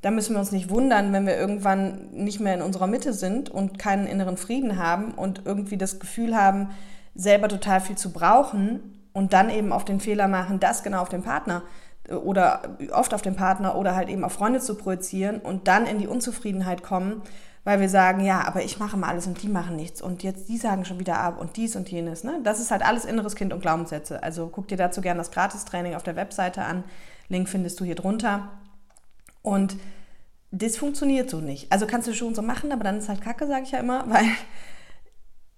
da 0.00 0.10
müssen 0.10 0.34
wir 0.34 0.40
uns 0.40 0.52
nicht 0.52 0.70
wundern, 0.70 1.12
wenn 1.12 1.26
wir 1.26 1.36
irgendwann 1.36 2.10
nicht 2.12 2.38
mehr 2.38 2.54
in 2.54 2.62
unserer 2.62 2.86
Mitte 2.86 3.12
sind 3.12 3.50
und 3.50 3.78
keinen 3.78 4.06
inneren 4.06 4.36
Frieden 4.36 4.78
haben 4.78 5.12
und 5.12 5.42
irgendwie 5.44 5.76
das 5.76 5.98
Gefühl 5.98 6.36
haben, 6.36 6.70
selber 7.14 7.48
total 7.48 7.80
viel 7.80 7.96
zu 7.96 8.12
brauchen 8.12 9.08
und 9.12 9.32
dann 9.32 9.50
eben 9.50 9.72
auf 9.72 9.84
den 9.84 9.98
Fehler 9.98 10.28
machen, 10.28 10.60
das 10.60 10.84
genau 10.84 11.00
auf 11.00 11.08
den 11.08 11.22
Partner 11.22 11.62
oder 12.08 12.76
oft 12.92 13.12
auf 13.12 13.22
den 13.22 13.34
Partner 13.34 13.76
oder 13.76 13.96
halt 13.96 14.08
eben 14.08 14.22
auf 14.22 14.32
Freunde 14.32 14.60
zu 14.60 14.76
projizieren 14.76 15.40
und 15.40 15.66
dann 15.66 15.84
in 15.86 15.98
die 15.98 16.06
Unzufriedenheit 16.06 16.82
kommen 16.82 17.22
weil 17.68 17.80
wir 17.80 17.90
sagen, 17.90 18.24
ja, 18.24 18.46
aber 18.46 18.64
ich 18.64 18.78
mache 18.78 18.96
mal 18.96 19.10
alles 19.10 19.26
und 19.26 19.42
die 19.42 19.48
machen 19.50 19.76
nichts 19.76 20.00
und 20.00 20.22
jetzt 20.22 20.48
die 20.48 20.56
sagen 20.56 20.86
schon 20.86 20.98
wieder 20.98 21.18
ab 21.18 21.38
und 21.38 21.58
dies 21.58 21.76
und 21.76 21.90
jenes. 21.90 22.24
Ne? 22.24 22.40
Das 22.42 22.60
ist 22.60 22.70
halt 22.70 22.80
alles 22.80 23.04
inneres 23.04 23.36
Kind 23.36 23.52
und 23.52 23.60
Glaubenssätze. 23.60 24.22
Also 24.22 24.46
guck 24.46 24.68
dir 24.68 24.78
dazu 24.78 25.02
gerne 25.02 25.18
das 25.18 25.30
Gratis-Training 25.30 25.94
auf 25.94 26.02
der 26.02 26.16
Webseite 26.16 26.62
an. 26.62 26.82
Link 27.28 27.46
findest 27.46 27.78
du 27.78 27.84
hier 27.84 27.94
drunter. 27.94 28.48
Und 29.42 29.76
das 30.50 30.78
funktioniert 30.78 31.28
so 31.28 31.42
nicht. 31.42 31.70
Also 31.70 31.86
kannst 31.86 32.08
du 32.08 32.14
schon 32.14 32.34
so 32.34 32.40
machen, 32.40 32.72
aber 32.72 32.84
dann 32.84 32.96
ist 32.96 33.10
halt 33.10 33.20
Kacke, 33.20 33.46
sage 33.46 33.64
ich 33.64 33.72
ja 33.72 33.80
immer, 33.80 34.04
weil 34.08 34.24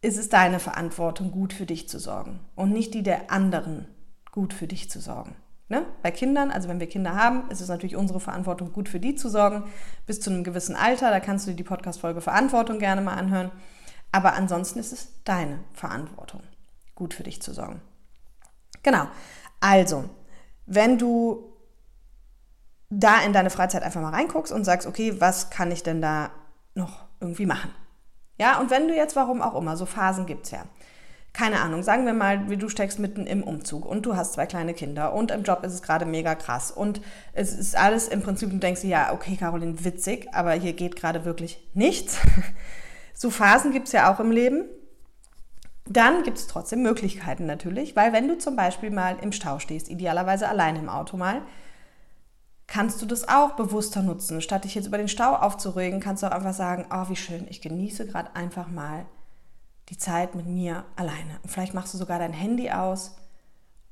es 0.03 0.17
ist 0.17 0.33
deine 0.33 0.59
Verantwortung, 0.59 1.31
gut 1.31 1.53
für 1.53 1.65
dich 1.65 1.89
zu 1.89 2.01
sorgen 2.01 2.41
und 2.57 2.73
nicht 2.73 2.93
die 2.93 3.05
der 3.05 3.31
anderen, 3.31 3.87
gut 4.33 4.53
für 4.53 4.67
dich 4.67 4.91
zu 4.91 4.99
sorgen. 4.99 5.37
Ne? 5.71 5.87
Bei 6.03 6.11
Kindern, 6.11 6.51
also 6.51 6.69
wenn 6.69 6.81
wir 6.81 6.89
Kinder 6.89 7.15
haben, 7.15 7.49
ist 7.49 7.61
es 7.61 7.69
natürlich 7.69 7.95
unsere 7.95 8.19
Verantwortung, 8.19 8.73
gut 8.73 8.89
für 8.89 8.99
die 8.99 9.15
zu 9.15 9.29
sorgen, 9.29 9.63
bis 10.05 10.21
zu 10.21 10.29
einem 10.29 10.43
gewissen 10.43 10.75
Alter. 10.75 11.11
Da 11.11 11.21
kannst 11.21 11.47
du 11.47 11.53
dir 11.53 11.57
die 11.57 11.63
Podcast-Folge 11.63 12.21
Verantwortung 12.21 12.81
gerne 12.81 13.01
mal 13.03 13.15
anhören. 13.15 13.53
Aber 14.11 14.33
ansonsten 14.33 14.81
ist 14.81 14.93
es 14.93 15.23
deine 15.23 15.61
Verantwortung, 15.73 16.43
gut 16.97 17.15
für 17.15 17.23
dich 17.23 17.41
zu 17.41 17.55
sorgen. 17.55 17.81
Genau. 18.83 19.07
Also, 19.61 20.11
wenn 20.67 20.99
du 20.99 21.53
da 22.89 23.21
in 23.21 23.33
deine 23.33 23.51
Freizeit 23.51 23.85
einfach 23.85 24.01
mal 24.01 24.11
reinguckst 24.13 24.53
und 24.53 24.65
sagst, 24.65 24.89
okay, 24.89 25.21
was 25.21 25.51
kann 25.51 25.71
ich 25.71 25.85
denn 25.85 26.03
da 26.03 26.33
noch 26.75 27.05
irgendwie 27.21 27.47
machen? 27.47 27.73
Ja, 28.41 28.59
und 28.59 28.73
wenn 28.73 28.89
du 28.89 28.97
jetzt, 28.97 29.15
warum 29.15 29.41
auch 29.41 29.55
immer, 29.55 29.77
so 29.77 29.87
Phasen 29.87 30.27
gibt 30.27 30.47
es 30.47 30.51
ja 30.51 30.65
keine 31.33 31.61
Ahnung, 31.61 31.83
sagen 31.83 32.07
wir 32.07 32.13
mal, 32.13 32.51
wie 32.51 32.57
du 32.57 32.69
steckst 32.69 32.99
mitten 32.99 33.27
im 33.27 33.43
Umzug 33.43 33.87
und 33.87 34.05
du 34.05 34.17
hast 34.17 34.33
zwei 34.33 34.47
kleine 34.47 34.75
Kinder 34.75 35.13
und 35.13 35.31
im 35.31 35.45
Job 35.45 35.65
ist 35.65 35.75
es 35.75 35.83
gerade 35.83 36.05
mega 36.05 36.35
krass 36.35 36.71
und 36.73 37.01
es 37.33 37.53
ist 37.53 37.77
alles 37.77 38.09
im 38.09 38.23
Prinzip, 38.23 38.51
du 38.51 38.59
denkst, 38.59 38.83
ja, 38.85 39.13
okay, 39.13 39.37
Caroline, 39.37 39.85
witzig, 39.85 40.29
aber 40.33 40.53
hier 40.53 40.73
geht 40.73 40.97
gerade 40.97 41.25
wirklich 41.25 41.67
nichts. 41.75 42.19
So 43.13 43.29
Phasen 43.29 43.73
gibt 43.73 43.87
es 43.87 43.93
ja 43.93 44.11
auch 44.11 44.19
im 44.19 44.31
Leben. 44.31 44.65
Dann 45.85 46.23
gibt 46.23 46.39
es 46.39 46.47
trotzdem 46.47 46.81
Möglichkeiten 46.81 47.45
natürlich, 47.45 47.95
weil 47.95 48.15
wenn 48.15 48.29
du 48.29 48.39
zum 48.39 48.57
Beispiel 48.57 48.91
mal 48.91 49.19
im 49.21 49.31
Stau 49.31 49.59
stehst, 49.59 49.91
idealerweise 49.91 50.49
alleine 50.49 50.79
im 50.79 50.89
Auto 50.89 51.19
mal, 51.19 51.43
kannst 52.67 53.03
du 53.03 53.05
das 53.05 53.29
auch 53.29 53.57
bewusster 53.57 54.01
nutzen. 54.01 54.41
Statt 54.41 54.65
dich 54.65 54.75
jetzt 54.75 54.87
über 54.87 54.97
den 54.97 55.09
Stau 55.09 55.35
aufzuregen, 55.35 56.01
kannst 56.01 56.23
du 56.23 56.29
auch 56.29 56.31
einfach 56.35 56.55
sagen, 56.55 56.87
oh, 56.91 57.11
wie 57.11 57.17
schön, 57.17 57.47
ich 57.51 57.61
genieße 57.61 58.07
gerade 58.07 58.35
einfach 58.35 58.69
mal 58.69 59.05
die 59.91 59.99
Zeit 59.99 60.35
mit 60.35 60.47
mir 60.47 60.85
alleine. 60.97 61.39
Und 61.43 61.51
vielleicht 61.51 61.75
machst 61.75 61.93
du 61.93 61.99
sogar 61.99 62.19
dein 62.19 62.33
Handy 62.33 62.71
aus 62.71 63.17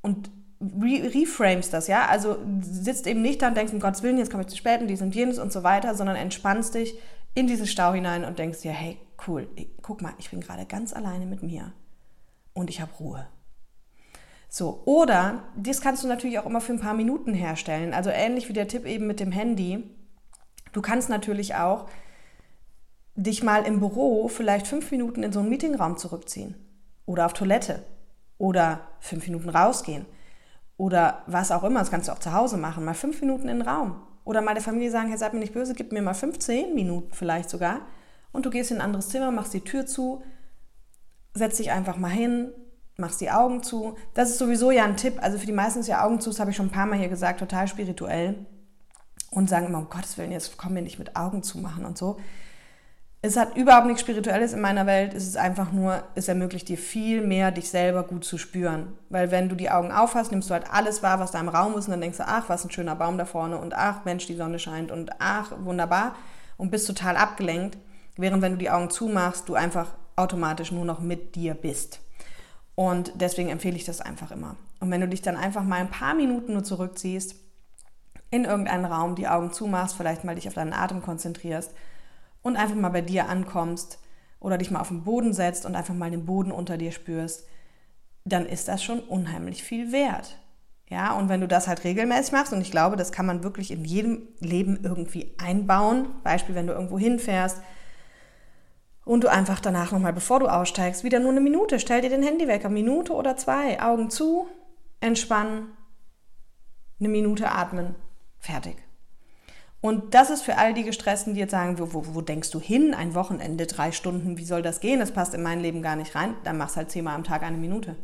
und 0.01 0.31
re 0.61 1.13
reframes 1.15 1.71
das, 1.71 1.89
ja? 1.89 2.07
Also 2.07 2.39
sitzt 2.61 3.07
eben 3.07 3.21
nicht 3.21 3.43
da 3.43 3.49
und 3.49 3.57
denkst, 3.57 3.73
um 3.73 3.81
Gottes 3.81 4.03
Willen, 4.03 4.19
jetzt 4.19 4.31
komme 4.31 4.43
ich 4.43 4.49
zu 4.49 4.57
spät 4.57 4.81
und 4.81 4.89
dies 4.89 5.03
und 5.03 5.15
jenes 5.15 5.39
und 5.39 5.53
so 5.53 5.63
weiter, 5.63 5.95
sondern 5.95 6.17
entspannst 6.17 6.75
dich 6.75 6.95
in 7.35 7.47
diesen 7.47 7.67
Stau 7.67 7.93
hinein 7.93 8.25
und 8.25 8.39
denkst 8.39 8.63
dir, 8.63 8.73
hey, 8.73 8.99
cool, 9.27 9.49
guck 9.83 10.01
mal, 10.01 10.15
ich 10.19 10.31
bin 10.31 10.41
gerade 10.41 10.67
ganz 10.67 10.93
alleine 10.93 11.27
mit 11.27 11.43
mir 11.43 11.73
und 12.55 12.71
ich 12.71 12.81
habe 12.81 12.93
Ruhe. 12.99 13.27
So, 14.49 14.83
oder 14.87 15.45
das 15.57 15.81
kannst 15.81 16.03
du 16.03 16.09
natürlich 16.09 16.39
auch 16.39 16.47
immer 16.47 16.61
für 16.61 16.73
ein 16.73 16.81
paar 16.81 16.95
Minuten 16.95 17.35
herstellen. 17.35 17.93
Also 17.93 18.11
ähnlich 18.11 18.49
wie 18.49 18.55
der 18.55 18.69
Tipp 18.69 18.87
eben 18.87 19.07
mit 19.07 19.21
dem 19.21 19.31
Handy. 19.31 19.85
Du 20.73 20.81
kannst 20.81 21.11
natürlich 21.11 21.55
auch 21.55 21.89
dich 23.19 23.43
mal 23.43 23.65
im 23.65 23.81
Büro 23.81 24.29
vielleicht 24.29 24.67
fünf 24.67 24.91
Minuten 24.91 25.23
in 25.23 25.33
so 25.33 25.41
einen 25.41 25.49
Meetingraum 25.49 25.97
zurückziehen. 25.97 26.55
Oder 27.05 27.27
auf 27.27 27.33
Toilette. 27.33 27.83
Oder 28.39 28.81
fünf 29.01 29.27
Minuten 29.27 29.49
rausgehen. 29.49 30.07
Oder 30.77 31.25
was 31.27 31.51
auch 31.51 31.65
immer, 31.65 31.81
das 31.81 31.91
kannst 31.91 32.09
du 32.09 32.13
auch 32.13 32.21
zu 32.21 32.33
Hause 32.33 32.57
machen, 32.57 32.85
mal 32.85 32.95
fünf 32.95 33.21
Minuten 33.21 33.49
in 33.49 33.59
den 33.59 33.69
Raum. 33.69 34.01
Oder 34.25 34.43
mal 34.43 34.55
der 34.55 34.63
Familie 34.63 34.93
sagen, 34.93 35.09
Herr, 35.09 35.19
seid 35.19 35.35
mir 35.35 35.41
nicht 35.41 35.53
böse, 35.53 35.75
gib 35.75 35.91
mir 35.91 36.03
mal 36.03 36.15
15 36.15 36.75
Minuten 36.75 37.13
vielleicht 37.13 37.51
sogar. 37.51 37.81
Und 38.31 38.47
du 38.47 38.51
gehst 38.51 38.71
in 38.71 38.77
ein 38.77 38.83
anderes 38.83 39.09
Zimmer, 39.09 39.33
machst 39.33 39.55
die 39.55 39.63
Tür 39.63 39.87
zu, 39.87 40.23
setz 41.35 41.57
dich 41.57 41.73
einfach 41.73 41.97
mal 41.97 42.11
hin, 42.11 42.53
machst 42.97 43.21
die 43.21 43.31
Augen 43.31 43.65
zu. 43.65 43.97
Das 44.15 44.31
ist 44.31 44.39
sowieso 44.39 44.71
ja 44.71 44.85
ein 44.85 44.97
Tipp, 44.97 45.15
also 45.21 45.39
für 45.39 45.47
die 45.47 45.53
meisten 45.53 45.81
ist 45.81 45.89
ja 45.89 46.05
Augen 46.05 46.21
zu, 46.21 46.31
das 46.31 46.39
habe 46.39 46.53
ich 46.53 46.57
schon 46.57 46.67
ein 46.67 46.73
paar 46.73 46.87
Mal 46.87 46.99
hier 46.99 47.09
gesagt, 47.09 47.41
total 47.41 47.67
spirituell. 47.67 48.47
Und 49.31 49.51
sagen 49.51 49.67
immer, 49.67 49.79
um 49.79 49.91
Gottes 49.91 50.17
Willen, 50.17 50.33
jetzt 50.33 50.57
kommen 50.57 50.77
wir 50.77 50.83
nicht 50.83 50.99
mit 50.99 51.17
Augen 51.17 51.43
zu 51.43 51.59
machen 51.59 51.85
und 51.85 51.99
so 51.99 52.19
es 53.21 53.37
hat 53.37 53.57
überhaupt 53.57 53.87
nichts 53.87 54.03
Spirituelles 54.03 54.53
in 54.53 54.61
meiner 54.61 54.87
Welt. 54.87 55.13
Es 55.13 55.27
ist 55.27 55.37
einfach 55.37 55.73
nur, 55.73 56.05
es 56.15 56.29
ermöglicht 56.29 56.69
dir 56.69 56.79
viel 56.79 57.27
mehr, 57.27 57.51
dich 57.51 57.69
selber 57.69 58.05
gut 58.05 58.25
zu 58.25 58.39
spüren. 58.39 58.97
Weil 59.09 59.33
wenn 59.33 59.49
du 59.49 59.57
die 59.57 59.71
Augen 59.71 59.91
aufhast, 59.91 60.31
nimmst 60.31 60.49
du 60.49 60.55
halt 60.55 60.73
alles 60.73 61.03
wahr, 61.03 61.19
was 61.19 61.33
da 61.33 61.41
im 61.41 61.49
Raum 61.49 61.77
ist 61.77 61.87
und 61.87 61.93
dann 61.93 62.01
denkst 62.01 62.19
du, 62.19 62.27
ach, 62.27 62.49
was 62.49 62.65
ein 62.65 62.71
schöner 62.71 62.95
Baum 62.95 63.19
da 63.19 63.25
vorne 63.25 63.59
und 63.59 63.75
ach, 63.75 64.05
Mensch, 64.05 64.27
die 64.27 64.37
Sonne 64.37 64.61
scheint 64.61 64.93
und 64.93 65.11
ach, 65.19 65.51
wunderbar 65.59 66.15
und 66.57 66.71
bist 66.71 66.87
total 66.87 67.17
abgelenkt. 67.17 67.77
Während 68.17 68.41
wenn 68.41 68.53
du 68.53 68.59
die 68.59 68.71
Augen 68.71 68.91
zumachst, 68.91 69.49
du 69.49 69.55
einfach 69.55 69.89
automatisch 70.15 70.71
nur 70.71 70.85
noch 70.85 71.01
mit 71.01 71.35
dir 71.35 71.55
bist. 71.55 72.01
Und 72.77 73.13
deswegen 73.17 73.49
empfehle 73.49 73.77
ich 73.77 73.85
das 73.85 74.01
einfach 74.01 74.31
immer. 74.31 74.55
Und 74.79 74.93
wenn 74.93 75.01
du 75.01 75.09
dich 75.09 75.23
dann 75.23 75.37
einfach 75.37 75.65
mal 75.65 75.81
ein 75.81 75.91
paar 75.91 76.15
Minuten 76.15 76.53
nur 76.53 76.63
zurückziehst, 76.63 77.35
in 78.31 78.45
irgendeinen 78.45 78.85
Raum, 78.85 79.17
die 79.17 79.27
Augen 79.27 79.53
zumachst, 79.53 79.97
vielleicht 79.97 80.23
mal 80.23 80.37
dich 80.37 80.47
auf 80.47 80.55
deinen 80.55 80.73
Atem 80.73 81.03
konzentrierst, 81.03 81.73
und 82.43 82.57
einfach 82.57 82.77
mal 82.77 82.89
bei 82.91 83.03
dir 83.03 83.29
ankommst 83.29 83.99
oder 84.41 84.59
dich 84.59 84.71
mal 84.71 84.81
auf 84.81 84.89
den 84.89 85.05
Boden 85.05 85.33
setzt 85.33 85.67
und 85.67 85.75
einfach 85.75 85.95
mal 85.95 86.11
den 86.11 86.27
Boden 86.27 86.53
unter 86.53 86.77
dir 86.77 86.93
spürst, 86.93 87.47
dann 88.25 88.47
ist 88.47 88.69
das 88.69 88.83
schon 88.83 89.01
unheimlich 89.01 89.63
viel 89.63 89.93
wert. 89.93 90.39
Ja, 90.91 91.13
und 91.13 91.29
wenn 91.29 91.41
du 91.41 91.49
das 91.49 91.69
halt 91.69 91.85
regelmäßig 91.85 92.33
machst, 92.33 92.53
und 92.53 92.63
ich 92.63 92.71
glaube, 92.71 92.97
das 92.97 93.13
kann 93.13 93.27
man 93.27 93.43
wirklich 93.43 93.71
in 93.71 93.85
jedem 93.85 94.29
Leben 94.41 94.81
irgendwie 94.83 95.35
einbauen, 95.39 96.09
Beispiel, 96.23 96.55
wenn 96.55 96.67
du 96.67 96.73
irgendwo 96.73 96.99
hinfährst 96.99 97.61
und 99.05 99.25
du 99.25 99.29
einfach 99.29 99.61
danach 99.61 99.93
nochmal, 99.93 100.15
bevor 100.15 100.41
du 100.41 100.47
aussteigst, 100.47 101.05
wieder 101.05 101.21
nur 101.21 101.31
eine 101.31 101.41
Minute, 101.41 101.79
stell 101.79 102.01
dir 102.01 102.11
den 102.11 102.23
Handywecker, 102.23 102.71
Minute 102.71 103.13
oder 103.13 103.37
zwei, 103.37 103.83
Augen 103.83 104.09
zu, 104.09 104.47
entspannen, 105.01 105.69
eine 107.01 107.09
Minute 107.09 107.51
atmen, 107.51 107.95
fertig. 108.39 108.88
Und 109.81 110.15
das 110.15 110.31
ist 110.31 110.43
für 110.43 110.59
all 110.59 110.75
die 110.75 110.83
Gestressten, 110.83 111.35
die 111.35 111.41
jetzt 111.41 111.53
sagen, 111.53 111.79
wo, 111.79 111.93
wo, 111.93 112.15
wo, 112.15 112.21
denkst 112.21 112.51
du 112.51 112.61
hin? 112.61 112.95
Ein 112.95 113.15
Wochenende, 113.15 113.67
drei 113.67 113.93
Stunden, 113.93 114.37
wie 114.37 114.45
soll 114.45 114.61
das 114.61 114.81
gehen? 114.81 114.99
Das 114.99 115.13
passt 115.13 115.35
in 115.35 115.43
mein 115.43 115.61
Leben 115.61 115.83
gar 115.83 115.95
nicht 115.95 116.17
rein. 116.17 116.35
Dann 116.43 116.59
machst 116.59 116.77
halt 116.77 116.91
zehnmal 116.91 117.15
am 117.15 117.23
Tag 117.23 117.43
eine 117.43 117.57
Minute. 117.57 117.95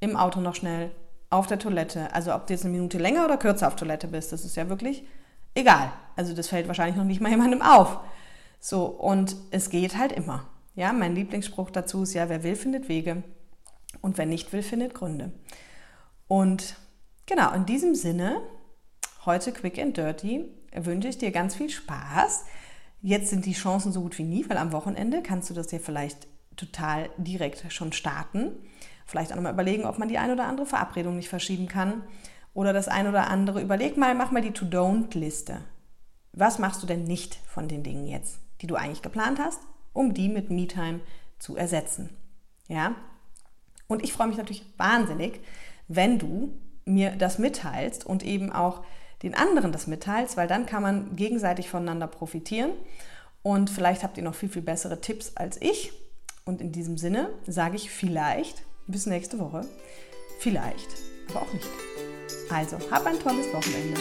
Im 0.00 0.16
Auto 0.16 0.40
noch 0.40 0.56
schnell, 0.56 0.90
auf 1.30 1.46
der 1.46 1.60
Toilette. 1.60 2.12
Also 2.12 2.34
ob 2.34 2.46
du 2.46 2.52
jetzt 2.52 2.64
eine 2.64 2.72
Minute 2.72 2.98
länger 2.98 3.24
oder 3.24 3.36
kürzer 3.36 3.68
auf 3.68 3.76
Toilette 3.76 4.08
bist, 4.08 4.32
das 4.32 4.44
ist 4.44 4.56
ja 4.56 4.68
wirklich 4.68 5.04
egal. 5.54 5.92
Also 6.16 6.34
das 6.34 6.48
fällt 6.48 6.66
wahrscheinlich 6.66 6.96
noch 6.96 7.04
nicht 7.04 7.20
mal 7.20 7.30
jemandem 7.30 7.62
auf. 7.62 8.00
So, 8.58 8.86
und 8.86 9.36
es 9.52 9.70
geht 9.70 9.96
halt 9.96 10.12
immer. 10.12 10.46
Ja, 10.74 10.92
mein 10.92 11.14
Lieblingsspruch 11.14 11.70
dazu 11.70 12.02
ist 12.02 12.14
ja, 12.14 12.28
wer 12.28 12.42
will, 12.42 12.56
findet 12.56 12.88
Wege. 12.88 13.22
Und 14.00 14.18
wer 14.18 14.26
nicht 14.26 14.52
will, 14.52 14.62
findet 14.62 14.94
Gründe. 14.94 15.32
Und 16.28 16.76
genau, 17.26 17.52
in 17.52 17.66
diesem 17.66 17.94
Sinne, 17.94 18.40
heute 19.24 19.52
quick 19.52 19.78
and 19.78 19.96
dirty, 19.96 20.48
wünsche 20.74 21.08
ich 21.08 21.18
dir 21.18 21.30
ganz 21.30 21.54
viel 21.54 21.70
Spaß. 21.70 22.44
Jetzt 23.02 23.30
sind 23.30 23.46
die 23.46 23.52
Chancen 23.52 23.92
so 23.92 24.02
gut 24.02 24.18
wie 24.18 24.24
nie, 24.24 24.48
weil 24.48 24.58
am 24.58 24.72
Wochenende 24.72 25.22
kannst 25.22 25.50
du 25.50 25.54
das 25.54 25.72
ja 25.72 25.78
vielleicht 25.78 26.28
total 26.56 27.10
direkt 27.16 27.72
schon 27.72 27.92
starten. 27.92 28.52
Vielleicht 29.06 29.32
auch 29.32 29.36
nochmal 29.36 29.54
überlegen, 29.54 29.84
ob 29.84 29.98
man 29.98 30.08
die 30.08 30.18
ein 30.18 30.30
oder 30.30 30.46
andere 30.46 30.66
Verabredung 30.66 31.16
nicht 31.16 31.28
verschieben 31.28 31.66
kann. 31.66 32.02
Oder 32.52 32.72
das 32.72 32.88
ein 32.88 33.08
oder 33.08 33.28
andere. 33.28 33.60
Überleg 33.62 33.96
mal, 33.96 34.14
mach 34.14 34.30
mal 34.30 34.42
die 34.42 34.52
To-Don't-Liste. 34.52 35.62
Was 36.32 36.58
machst 36.58 36.82
du 36.82 36.86
denn 36.86 37.04
nicht 37.04 37.36
von 37.46 37.68
den 37.68 37.82
Dingen 37.82 38.06
jetzt, 38.06 38.38
die 38.60 38.66
du 38.66 38.76
eigentlich 38.76 39.02
geplant 39.02 39.38
hast, 39.38 39.60
um 39.92 40.14
die 40.14 40.28
mit 40.28 40.50
MeTime 40.50 41.00
zu 41.38 41.56
ersetzen? 41.56 42.10
Ja? 42.68 42.94
Und 43.88 44.04
ich 44.04 44.12
freue 44.12 44.28
mich 44.28 44.36
natürlich 44.36 44.64
wahnsinnig, 44.76 45.40
wenn 45.88 46.18
du 46.18 46.56
mir 46.84 47.10
das 47.16 47.38
mitteilst 47.38 48.06
und 48.06 48.22
eben 48.24 48.52
auch 48.52 48.84
den 49.22 49.34
anderen 49.34 49.72
das 49.72 49.86
mitteilst, 49.86 50.36
weil 50.36 50.48
dann 50.48 50.66
kann 50.66 50.82
man 50.82 51.16
gegenseitig 51.16 51.68
voneinander 51.68 52.06
profitieren 52.06 52.72
und 53.42 53.70
vielleicht 53.70 54.02
habt 54.02 54.16
ihr 54.16 54.22
noch 54.22 54.34
viel, 54.34 54.48
viel 54.48 54.62
bessere 54.62 55.00
Tipps 55.00 55.36
als 55.36 55.60
ich. 55.60 55.92
Und 56.44 56.60
in 56.60 56.72
diesem 56.72 56.98
Sinne 56.98 57.30
sage 57.46 57.76
ich 57.76 57.90
vielleicht 57.90 58.62
bis 58.86 59.06
nächste 59.06 59.38
Woche. 59.38 59.66
Vielleicht, 60.40 60.88
aber 61.28 61.42
auch 61.42 61.52
nicht. 61.52 61.68
Also, 62.50 62.78
hab 62.90 63.06
ein 63.06 63.18
tolles 63.18 63.46
Wochenende. 63.52 64.00